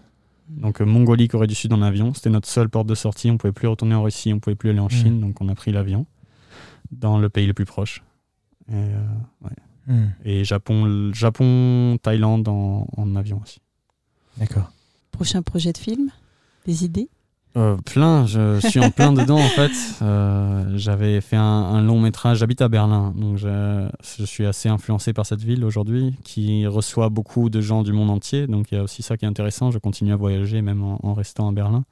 Donc 0.48 0.80
euh, 0.80 0.84
Mongolie, 0.84 1.28
Corée 1.28 1.46
du 1.46 1.54
Sud 1.54 1.72
en 1.72 1.80
avion, 1.82 2.12
c'était 2.14 2.30
notre 2.30 2.48
seule 2.48 2.68
porte 2.68 2.86
de 2.86 2.94
sortie. 2.94 3.30
On 3.30 3.38
pouvait 3.38 3.52
plus 3.52 3.66
retourner 3.68 3.94
en 3.94 4.02
Russie, 4.02 4.32
on 4.32 4.38
pouvait 4.40 4.56
plus 4.56 4.70
aller 4.70 4.78
en 4.80 4.88
Chine, 4.88 5.20
donc 5.20 5.40
on 5.40 5.48
a 5.48 5.54
pris 5.54 5.72
l'avion 5.72 6.06
dans 6.92 7.18
le 7.18 7.28
pays 7.28 7.46
le 7.46 7.54
plus 7.54 7.64
proche. 7.64 8.02
Et, 8.68 8.74
euh, 8.74 9.00
ouais. 9.42 9.50
Hmm. 9.88 10.08
Et 10.24 10.44
Japon, 10.44 11.12
Japon, 11.14 11.98
Thaïlande 12.02 12.48
en, 12.48 12.86
en 12.96 13.16
avion 13.16 13.40
aussi. 13.42 13.60
D'accord. 14.38 14.70
Prochain 15.12 15.42
projet 15.42 15.72
de 15.72 15.78
film? 15.78 16.10
Des 16.66 16.84
idées? 16.84 17.08
Euh, 17.56 17.76
plein, 17.86 18.26
je 18.26 18.60
suis 18.60 18.80
en 18.80 18.90
plein 18.90 19.12
dedans 19.12 19.38
en 19.38 19.48
fait. 19.48 19.70
Euh, 20.02 20.72
J'avais 20.76 21.20
fait 21.22 21.36
un, 21.36 21.42
un 21.42 21.80
long 21.80 21.98
métrage, 22.00 22.38
j'habite 22.38 22.60
à 22.60 22.68
Berlin, 22.68 23.14
donc 23.16 23.38
je, 23.38 23.88
je 24.18 24.24
suis 24.24 24.44
assez 24.44 24.68
influencé 24.68 25.14
par 25.14 25.24
cette 25.24 25.40
ville 25.40 25.64
aujourd'hui 25.64 26.14
qui 26.22 26.66
reçoit 26.66 27.08
beaucoup 27.08 27.48
de 27.48 27.62
gens 27.62 27.82
du 27.82 27.92
monde 27.92 28.10
entier, 28.10 28.46
donc 28.46 28.70
il 28.70 28.74
y 28.74 28.78
a 28.78 28.82
aussi 28.82 29.02
ça 29.02 29.16
qui 29.16 29.24
est 29.24 29.28
intéressant, 29.28 29.70
je 29.70 29.78
continue 29.78 30.12
à 30.12 30.16
voyager 30.16 30.60
même 30.60 30.82
en, 30.82 30.98
en 31.02 31.14
restant 31.14 31.48
à 31.48 31.52
Berlin. 31.52 31.84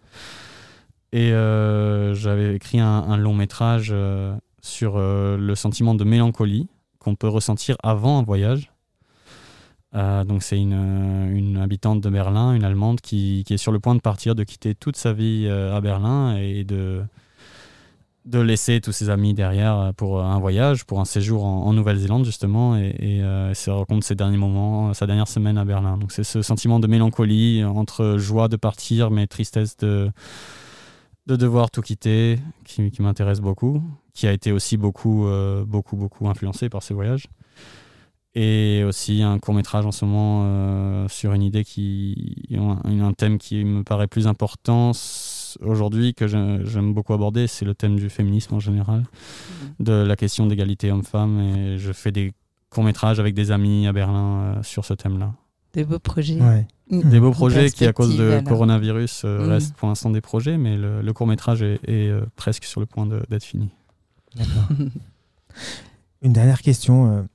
Et 1.12 1.32
euh, 1.32 2.14
j'avais 2.14 2.54
écrit 2.54 2.80
un, 2.80 2.86
un 2.86 3.16
long 3.16 3.34
métrage 3.34 3.94
sur 4.60 4.98
le 4.98 5.54
sentiment 5.54 5.94
de 5.94 6.04
mélancolie 6.04 6.68
qu'on 6.98 7.14
peut 7.14 7.28
ressentir 7.28 7.76
avant 7.82 8.18
un 8.18 8.22
voyage. 8.22 8.70
Euh, 9.94 10.24
donc 10.24 10.42
c'est 10.42 10.58
une, 10.58 10.72
euh, 10.74 11.36
une 11.36 11.56
habitante 11.58 12.00
de 12.00 12.10
Berlin, 12.10 12.52
une 12.52 12.64
Allemande, 12.64 13.00
qui, 13.00 13.44
est 13.48 13.56
sur 13.56 13.72
le 13.72 13.78
point 13.78 13.94
de 13.94 14.00
partir, 14.00 14.34
de 14.34 14.42
quitter 14.42 14.74
toute 14.74 14.96
sa 14.96 15.12
vie 15.12 15.46
euh, 15.46 15.76
à 15.76 15.80
Berlin 15.80 16.36
et 16.36 16.64
de, 16.64 17.02
de 18.24 18.40
laisser 18.40 18.80
tous 18.80 18.90
ses 18.90 19.08
amis 19.08 19.34
derrière 19.34 19.92
pour 19.96 20.20
un 20.20 20.38
voyage, 20.40 20.84
pour 20.84 21.00
un 21.00 21.04
séjour 21.04 21.44
en, 21.44 21.72
Nouvelle-Zélande 21.72 22.24
justement, 22.24 22.76
et, 22.76 22.96
et 22.98 23.22
euh, 23.22 23.54
se 23.54 23.70
raconte 23.70 24.02
ses 24.02 24.16
derniers 24.16 24.36
moments, 24.36 24.92
sa 24.94 25.06
dernière 25.06 25.28
semaine 25.28 25.58
à 25.58 25.64
Berlin. 25.64 25.96
Donc 25.96 26.10
c'est 26.10 26.24
ce 26.24 26.42
sentiment 26.42 26.80
de 26.80 26.88
mélancolie 26.88 27.62
entre 27.64 28.16
joie 28.18 28.48
de 28.48 28.56
partir, 28.56 29.12
mais 29.12 29.28
tristesse 29.28 29.76
de, 29.76 30.10
de 31.26 31.36
devoir 31.36 31.70
tout 31.70 31.82
quitter, 31.82 32.40
qui, 32.64 32.90
m'intéresse 32.98 33.40
beaucoup, 33.40 33.80
qui 34.12 34.26
a 34.26 34.32
été 34.32 34.50
aussi 34.50 34.76
beaucoup, 34.76 35.28
beaucoup, 35.66 35.96
beaucoup 35.96 36.28
influencé 36.28 36.68
par 36.68 36.82
ces 36.82 36.94
voyages 36.94 37.28
et 38.36 38.82
aussi 38.84 39.22
un 39.22 39.38
court 39.38 39.54
métrage 39.54 39.86
en 39.86 39.92
ce 39.92 40.04
moment 40.04 40.42
euh, 40.44 41.08
sur 41.08 41.32
une 41.34 41.42
idée 41.42 41.62
qui 41.64 42.36
un, 42.56 42.78
un 43.00 43.12
thème 43.12 43.38
qui 43.38 43.64
me 43.64 43.82
paraît 43.84 44.08
plus 44.08 44.26
important 44.26 44.90
aujourd'hui 45.60 46.14
que 46.14 46.26
j'aime 46.26 46.92
beaucoup 46.92 47.12
aborder 47.12 47.46
c'est 47.46 47.64
le 47.64 47.74
thème 47.74 47.94
du 47.96 48.10
féminisme 48.10 48.54
en 48.56 48.60
général 48.60 49.04
de 49.78 49.92
la 49.92 50.16
question 50.16 50.46
d'égalité 50.46 50.90
homme-femme 50.90 51.38
et 51.40 51.78
je 51.78 51.92
fais 51.92 52.10
des 52.10 52.32
courts 52.70 52.82
métrages 52.84 53.20
avec 53.20 53.34
des 53.34 53.52
amis 53.52 53.86
à 53.86 53.92
Berlin 53.92 54.56
euh, 54.56 54.62
sur 54.64 54.84
ce 54.84 54.94
thème 54.94 55.18
là 55.20 55.32
Des 55.72 55.84
beaux 55.84 56.00
projets. 56.00 56.40
Ouais. 56.40 56.66
Des 56.90 57.20
beaux 57.20 57.30
projets 57.30 57.70
qui 57.70 57.86
à 57.86 57.92
cause 57.92 58.16
de 58.16 58.30
alors. 58.32 58.44
coronavirus 58.44 59.22
euh, 59.24 59.46
Mm. 59.46 59.48
restent 59.50 59.74
pour 59.76 59.88
l'instant 59.88 60.10
des 60.10 60.20
projets 60.20 60.58
mais 60.58 60.76
le, 60.76 61.02
le 61.02 61.12
court 61.12 61.28
métrage 61.28 61.62
est, 61.62 61.78
est, 61.88 62.08
euh, 62.08 62.26
presque 62.34 62.64
sur 62.64 62.80
le 62.80 62.86
point 62.86 63.06
d'être 63.06 63.44
fini 63.44 63.70
D'accord. 64.34 64.68
Une 66.22 66.32
dernière 66.32 66.62
question. 66.62 67.28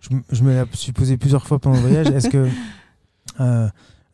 Je, 0.00 0.42
me 0.42 0.54
la 0.54 0.64
suis 0.72 0.92
posée 0.92 1.16
plusieurs 1.16 1.46
fois 1.46 1.58
pendant 1.58 1.76
le 1.76 1.82
voyage. 1.82 2.06
Est-ce 2.08 2.28
que 2.28 2.48
euh, 3.40 3.68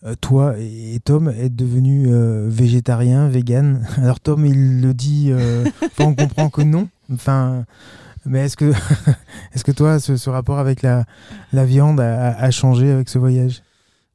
euh, 0.05 0.15
toi 0.21 0.55
et 0.59 0.95
et 0.95 1.01
Tom 1.01 1.29
êtes 1.29 1.57
devenus 1.57 2.09
euh, 2.11 2.47
végétarien, 2.49 3.29
vegan 3.29 3.87
Alors 3.97 4.21
Tom, 4.21 4.45
il 4.47 4.81
le 4.81 4.95
dit, 4.95 5.29
euh, 5.31 5.65
on 5.99 6.15
comprend 6.15 6.49
que 6.51 6.63
non. 6.63 6.89
Enfin, 7.13 7.65
mais 8.25 8.41
est-ce 8.47 8.57
que, 8.57 8.73
est-ce 9.55 9.65
que 9.65 9.73
toi, 9.73 9.99
ce, 10.01 10.17
ce 10.17 10.31
rapport 10.31 10.59
avec 10.59 10.83
la, 10.83 11.05
la 11.53 11.65
viande 11.65 12.01
a, 12.01 12.51
changé 12.51 12.91
avec 12.91 13.09
ce 13.09 13.19
voyage? 13.19 13.63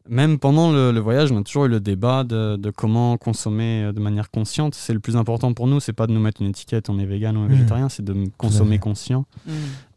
Même 0.10 0.40
pendant 0.40 0.72
le, 0.72 0.92
le 0.92 1.00
voyage, 1.00 1.32
on 1.32 1.40
a 1.40 1.44
toujours 1.44 1.66
eu 1.66 1.70
le 1.70 1.80
débat 1.80 2.24
de, 2.24 2.58
de 2.58 2.70
comment 2.72 3.16
consommer 3.18 3.92
de 3.94 4.00
manière 4.02 4.30
consciente. 4.32 4.76
C'est 4.76 4.94
le 4.94 5.00
plus 5.00 5.16
important 5.16 5.54
pour 5.54 5.68
nous, 5.68 5.80
c'est 5.80 5.94
pas 5.94 6.08
de 6.08 6.12
nous 6.12 6.20
mettre 6.20 6.42
une 6.42 6.50
étiquette, 6.50 6.90
on 6.90 7.00
est 7.00 7.06
vegan 7.06 7.38
ou 7.38 7.42
on 7.42 7.44
est 7.46 7.50
Mhm. 7.50 7.54
végétarien, 7.56 7.88
c'est 7.90 8.04
de 8.04 8.16
consommer 8.38 8.80
conscient. 8.80 9.26
Mm. 9.48 9.52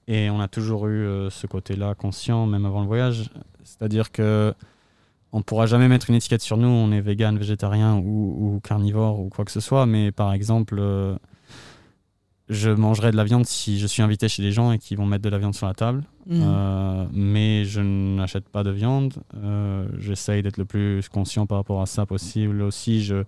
Et 0.07 0.31
on 0.31 0.40
a 0.40 0.49
toujours 0.49 0.87
eu 0.87 1.07
euh, 1.07 1.31
ce 1.31 1.47
côté-là 1.47 1.95
conscient, 1.95 2.47
même 2.47 2.67
avant 2.67 2.81
le 2.81 2.87
voyage. 2.87 3.31
C'est-à-dire 3.62 4.12
que 4.12 4.55
on 5.33 5.43
pourra 5.43 5.67
jamais 5.67 5.88
mettre 5.88 6.11
une 6.11 6.17
étiquette 6.17 6.43
sur 6.43 6.57
nous, 6.57 6.69
on 6.69 6.93
est 6.93 7.01
vegan, 7.01 7.37
végétarien 7.37 7.97
ou, 7.97 8.55
ou 8.55 8.61
carnivore 8.61 9.19
ou 9.19 9.29
quoi 9.31 9.45
que 9.45 9.51
ce 9.51 9.61
soit. 9.61 9.85
Mais 9.85 10.12
par 10.12 10.33
exemple, 10.33 10.77
euh, 10.79 11.17
je 12.49 12.71
mangerai 12.71 13.11
de 13.11 13.17
la 13.17 13.25
viande 13.25 13.45
si 13.45 13.81
je 13.81 13.87
suis 13.87 14.03
invité 14.03 14.29
chez 14.29 14.43
des 14.43 14.53
gens 14.53 14.71
et 14.71 14.79
qu'ils 14.79 14.97
vont 14.97 15.07
mettre 15.07 15.25
de 15.25 15.31
la 15.31 15.38
viande 15.38 15.55
sur 15.55 15.67
la 15.67 15.75
table. 15.75 16.05
Mm. 16.27 16.40
Euh, 16.40 17.07
mais 17.12 17.64
je 17.64 17.81
n'achète 17.81 18.49
pas 18.49 18.62
de 18.62 18.71
viande. 18.71 19.14
J'essaye 19.99 20.43
d'être 20.43 20.59
le 20.59 20.67
plus 20.67 21.09
conscient 21.09 21.47
par 21.47 21.59
rapport 21.59 21.83
à 21.83 21.87
ça 21.87 22.07
possible. 22.07 22.62
Aussi, 22.62 23.03
je, 23.03 23.25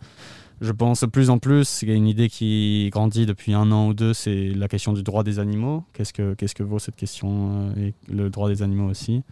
je 0.61 0.73
pense 0.73 1.03
de 1.03 1.07
plus 1.07 1.31
en 1.31 1.38
plus, 1.38 1.83
il 1.83 1.88
y 1.90 1.92
a 1.92 1.95
une 1.95 2.07
idée 2.07 2.29
qui 2.29 2.88
grandit 2.90 3.27
depuis 3.27 3.53
un 3.53 3.71
an 3.73 3.88
ou 3.88 3.95
deux, 3.95 4.14
c'est 4.14 4.49
la 4.49 4.69
question 4.69 4.92
du 4.92 5.03
droit 5.03 5.23
des 5.23 5.38
animaux. 5.38 5.85
Qu'est-ce 5.92 6.12
que, 6.12 6.35
que 6.35 6.62
vaut 6.62 6.79
cette 6.79 6.97
question 6.97 7.73
euh, 7.77 7.88
et 7.88 7.95
le 8.09 8.31
droit 8.31 8.49
des 8.49 8.62
animaux 8.62 8.88
aussi 8.88 9.23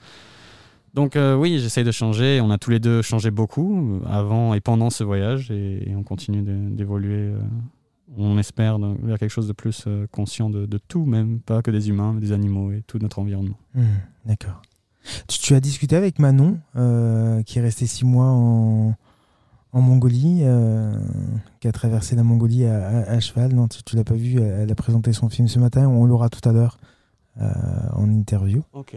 donc 0.92 1.16
euh, 1.16 1.34
oui, 1.34 1.58
j'essaye 1.58 1.82
de 1.82 1.90
changer. 1.90 2.40
On 2.40 2.52
a 2.52 2.58
tous 2.58 2.70
les 2.70 2.78
deux 2.78 3.02
changé 3.02 3.32
beaucoup 3.32 3.96
euh, 3.96 4.06
avant 4.08 4.54
et 4.54 4.60
pendant 4.60 4.90
ce 4.90 5.02
voyage 5.02 5.50
et, 5.50 5.92
on 5.96 6.04
continue 6.04 6.42
d'évoluer. 6.70 7.32
on 8.16 8.38
espère 8.38 8.78
vers 8.78 9.18
quelque 9.18 9.32
chose 9.32 9.48
de 9.48 9.52
plus 9.52 9.88
conscient 10.12 10.50
de, 10.50 10.78
tout, 10.86 11.04
même 11.04 11.40
pas 11.40 11.62
que 11.62 11.72
des 11.72 11.88
humains, 11.88 12.12
mais 12.12 12.20
des 12.20 12.30
animaux 12.30 12.70
et 12.70 12.84
tout 12.86 13.00
notre 13.00 13.18
environnement. 13.18 13.58
Hmm, 13.74 13.82
D'accord. 14.24 14.62
Tu, 15.26 15.54
as 15.54 15.60
discuté 15.60 15.96
avec 15.96 16.20
Manon, 16.20 16.60
qui 17.44 17.58
est 17.58 17.62
restée 17.62 17.88
six 17.88 18.04
mois 18.04 18.28
en, 18.28 18.94
en 19.74 19.80
Mongolie, 19.82 20.38
euh, 20.42 20.96
qui 21.60 21.68
a 21.68 21.72
traversé 21.72 22.16
la 22.16 22.22
Mongolie 22.22 22.64
à, 22.64 22.86
à- 22.88 23.10
à 23.10 23.20
cheval. 23.20 23.52
Non, 23.52 23.68
tu, 23.68 23.82
tu 23.82 23.96
l'as 23.96 24.04
pas 24.04 24.14
vu, 24.14 24.40
elle, 24.40 24.70
a 24.70 24.74
présenté 24.74 25.12
son 25.12 25.28
film 25.28 25.48
ce 25.48 25.58
matin, 25.58 25.86
on 25.88 26.06
l'aura 26.06 26.28
tout 26.30 26.46
à 26.48 26.52
l'heure 26.52 26.78
euh, 27.42 27.50
en 27.94 28.08
interview. 28.08 28.62
Ok. 28.72 28.96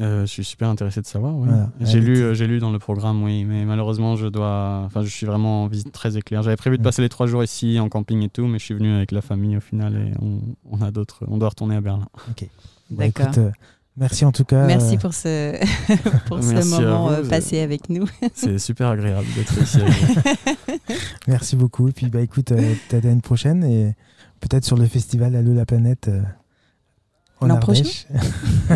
Euh, 0.00 0.20
je 0.20 0.26
suis 0.26 0.44
super 0.44 0.68
intéressé 0.68 1.00
de 1.00 1.06
savoir. 1.06 1.34
ouais. 1.36 1.48
Voilà. 1.48 1.70
J'ai 1.80 2.00
lu, 2.00 2.18
euh, 2.18 2.32
j'ai 2.34 2.46
lu 2.46 2.60
dans 2.60 2.70
le 2.70 2.78
programme, 2.78 3.20
oui, 3.24 3.44
mais 3.44 3.64
malheureusement, 3.64 4.14
je 4.14 4.28
dois. 4.28 4.82
Enfin, 4.86 5.02
je 5.02 5.08
suis 5.08 5.26
vraiment 5.26 5.64
en 5.64 5.66
visite 5.66 5.90
très 5.90 6.16
éclair. 6.16 6.42
J'avais 6.44 6.56
prévu 6.56 6.76
de 6.78 6.82
Mm. 6.82 6.84
passer 6.84 7.02
les 7.02 7.08
trois 7.08 7.26
jours 7.26 7.42
ici 7.42 7.80
en 7.80 7.88
camping 7.88 8.22
et 8.22 8.28
tout, 8.28 8.46
mais 8.46 8.60
je 8.60 8.64
suis 8.64 8.74
venu 8.74 8.92
avec 8.92 9.10
la 9.10 9.22
famille 9.22 9.56
au 9.56 9.60
final 9.60 9.96
et 9.96 10.12
on, 10.22 10.38
on 10.70 10.82
a 10.82 10.92
d'autres. 10.92 11.24
On 11.26 11.36
doit 11.38 11.48
retourner 11.48 11.74
à 11.74 11.80
Berlin. 11.80 12.06
Bah, 12.90 13.06
D'accord. 13.06 13.26
écoute, 13.26 13.38
euh, 13.38 13.50
merci 13.98 14.24
en 14.24 14.32
tout 14.32 14.44
cas. 14.44 14.66
Merci 14.66 14.94
euh, 14.94 14.98
pour 14.98 15.14
ce, 15.14 15.52
pour 16.26 16.42
ce 16.42 16.54
à 16.54 16.64
moment 16.64 17.08
vous, 17.08 17.12
euh, 17.14 17.28
passé 17.28 17.60
avec 17.60 17.88
nous. 17.90 18.06
C'est 18.34 18.58
super 18.58 18.88
agréable 18.88 19.26
d'être 19.36 19.62
ici. 19.62 19.78
merci 21.28 21.56
beaucoup. 21.56 21.88
Et 21.88 21.92
puis, 21.92 22.06
bah, 22.08 22.20
écoute, 22.20 22.52
euh, 22.52 22.74
t'as 22.88 23.00
l'année 23.00 23.20
prochaine 23.20 23.64
et 23.64 23.94
peut-être 24.40 24.64
sur 24.64 24.76
le 24.76 24.86
festival 24.86 25.34
Allo 25.36 25.54
la 25.54 25.66
planète. 25.66 26.08
euh, 26.08 26.22
L'an 27.40 27.50
Ardèche. 27.56 28.06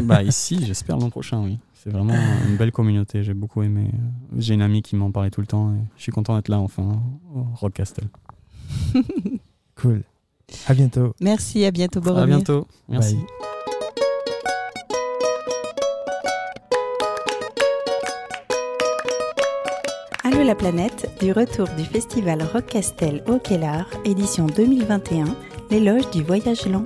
bah 0.05 0.23
ici, 0.23 0.65
j'espère 0.65 0.97
l'an 0.99 1.11
prochain, 1.11 1.43
oui. 1.43 1.59
C'est 1.75 1.91
vraiment 1.91 2.15
une 2.49 2.57
belle 2.57 2.71
communauté. 2.71 3.25
J'ai 3.25 3.35
beaucoup 3.35 3.63
aimé. 3.65 3.91
J'ai 4.39 4.55
une 4.55 4.63
amie 4.63 4.83
qui 4.83 4.95
m'en 4.95 5.11
parlait 5.11 5.31
tout 5.31 5.41
le 5.41 5.49
temps 5.49 5.75
et 5.75 5.79
je 5.97 6.03
suis 6.03 6.13
content 6.13 6.37
d'être 6.37 6.49
là 6.49 6.61
enfin 6.61 7.03
au 7.35 7.45
Rock 7.57 7.73
Castle. 7.73 8.05
Cool. 9.75 10.03
À 10.69 10.75
bientôt. 10.75 11.13
Merci, 11.21 11.65
à 11.65 11.73
bientôt 11.73 11.99
À 11.99 12.03
Boromir. 12.03 12.37
bientôt. 12.37 12.69
Merci. 12.89 13.17
Bye. 13.17 13.42
La 20.45 20.57
planète, 20.57 21.09
du 21.21 21.31
retour 21.31 21.69
du 21.79 21.85
festival 21.85 22.43
Rock 22.53 22.67
Castel 22.67 23.23
au 23.29 23.39
Kellar, 23.39 23.89
édition 24.05 24.47
2021, 24.47 25.25
l'éloge 25.71 26.11
du 26.11 26.25
voyage 26.25 26.67
lent. 26.67 26.85